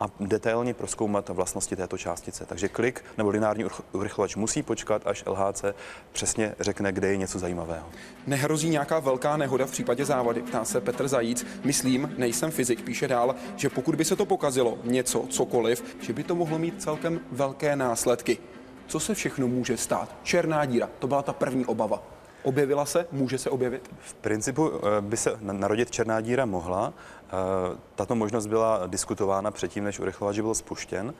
[0.00, 2.46] a detailně proskoumat vlastnosti této částice.
[2.46, 5.64] Takže klik nebo lineární urychlovač musí počkat, až LHC
[6.12, 7.86] přesně řekne, kde je něco zajímavého.
[8.26, 11.46] Nehrozí nějaká velká nehoda v případě závady, ptá se Petr Zajíc.
[11.64, 16.24] Myslím, nejsem fyzik, píše dál, že pokud by se to pokazilo, něco, cokoliv, že by
[16.24, 18.38] to mohlo mít celkem velké následky.
[18.86, 20.16] Co se všechno může stát?
[20.22, 22.02] Černá díra, to byla ta první obava.
[22.42, 23.06] Objevila se?
[23.12, 23.90] Může se objevit?
[23.98, 26.92] V principu eh, by se narodit černá díra mohla.
[27.34, 31.14] Eh, tato možnost byla diskutována předtím, než urychlovač byl spuštěn.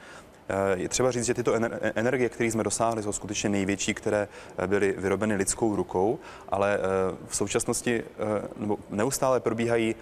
[0.48, 1.54] Eh, je třeba říct, že tyto
[1.94, 4.28] energie, které jsme dosáhli, jsou skutečně největší, které
[4.58, 6.18] eh, byly vyrobeny lidskou rukou,
[6.48, 6.78] ale
[7.28, 8.02] v současnosti
[8.56, 9.94] nebo neustále probíhají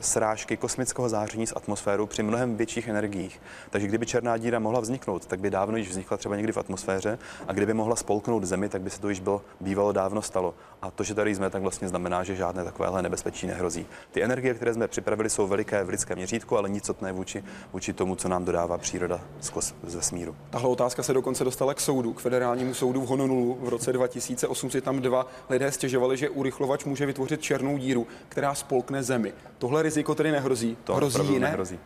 [0.00, 3.40] srážky kosmického záření z atmosféru při mnohem větších energiích.
[3.70, 7.18] Takže kdyby černá díra mohla vzniknout, tak by dávno již vznikla třeba někdy v atmosféře
[7.48, 10.54] a kdyby mohla spolknout Zemi, tak by se to již bylo bývalo dávno stalo.
[10.82, 13.86] A to, že tady jsme, tak vlastně znamená, že žádné takovéhle nebezpečí nehrozí.
[14.10, 18.16] Ty energie, které jsme připravili, jsou veliké v lidském měřítku, ale nicotné vůči, vůči tomu,
[18.16, 19.20] co nám dodává příroda
[19.60, 20.36] kos, z vesmíru.
[20.50, 24.70] Tahle otázka se dokonce dostala k soudu, k federálnímu soudu v Honolulu v roce 2008.
[24.70, 29.32] Si tam dva lidé stěžovali, že urychlovač může vytvořit černou díru, která spolkne Zemi.
[29.58, 30.76] Tohle riziko tedy nehrozí.
[30.84, 31.46] To hrozí jiné?
[31.46, 31.78] Nehrozí.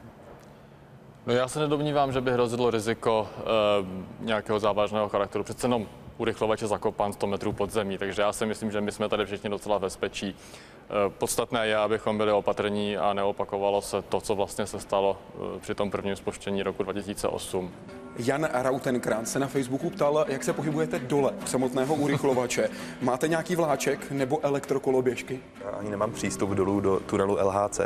[1.26, 5.44] No já se nedomnívám, že by hrozilo riziko e, nějakého závažného charakteru.
[5.44, 5.86] Přece jenom
[6.18, 9.26] urychlovač je zakopán 100 metrů pod zemí, takže já si myslím, že my jsme tady
[9.26, 10.36] všichni docela bezpečí.
[10.84, 15.60] Eh, podstatné je, abychom byli opatrní a neopakovalo se to, co vlastně se stalo eh,
[15.60, 17.72] při tom prvním spuštění roku 2008.
[18.18, 22.70] Jan Rautenkrantz se na Facebooku ptal, jak se pohybujete dole samotného urychlovače.
[23.02, 25.40] Máte nějaký vláček nebo elektrokoloběžky?
[25.64, 27.80] Já ani nemám přístup dolů do tunelu LHC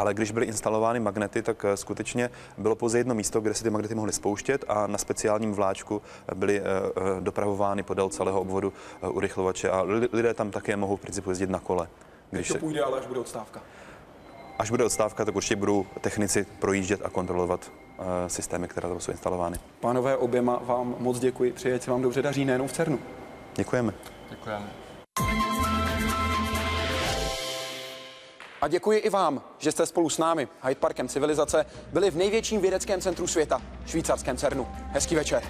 [0.00, 3.70] ale když byly instalovány magnety, tak eh, skutečně bylo pouze jedno místo, kde se ty
[3.70, 6.02] magnety mohly spouštět a na speciálním vláčku
[6.34, 6.62] byly
[7.20, 8.72] dopravovány podél celého obvodu
[9.08, 9.82] urychlovače a
[10.12, 11.88] lidé tam také mohou v principu jezdit na kole.
[12.30, 13.60] Když to půjde, ale až bude odstávka.
[14.58, 17.72] až bude odstávka, tak určitě budou technici projíždět a kontrolovat
[18.26, 19.58] systémy, které tam jsou instalovány.
[19.80, 21.52] Pánové, oběma vám moc děkuji.
[21.52, 22.98] Přeji, se vám dobře daří nejenom v CERNu.
[23.56, 23.92] Děkujeme.
[24.30, 24.70] Děkujeme.
[28.60, 32.60] A děkuji i vám, že jste spolu s námi, Hyde Parkem civilizace, byli v největším
[32.60, 34.68] vědeckém centru světa, švýcarském CERNu.
[34.70, 35.42] Hezký večer.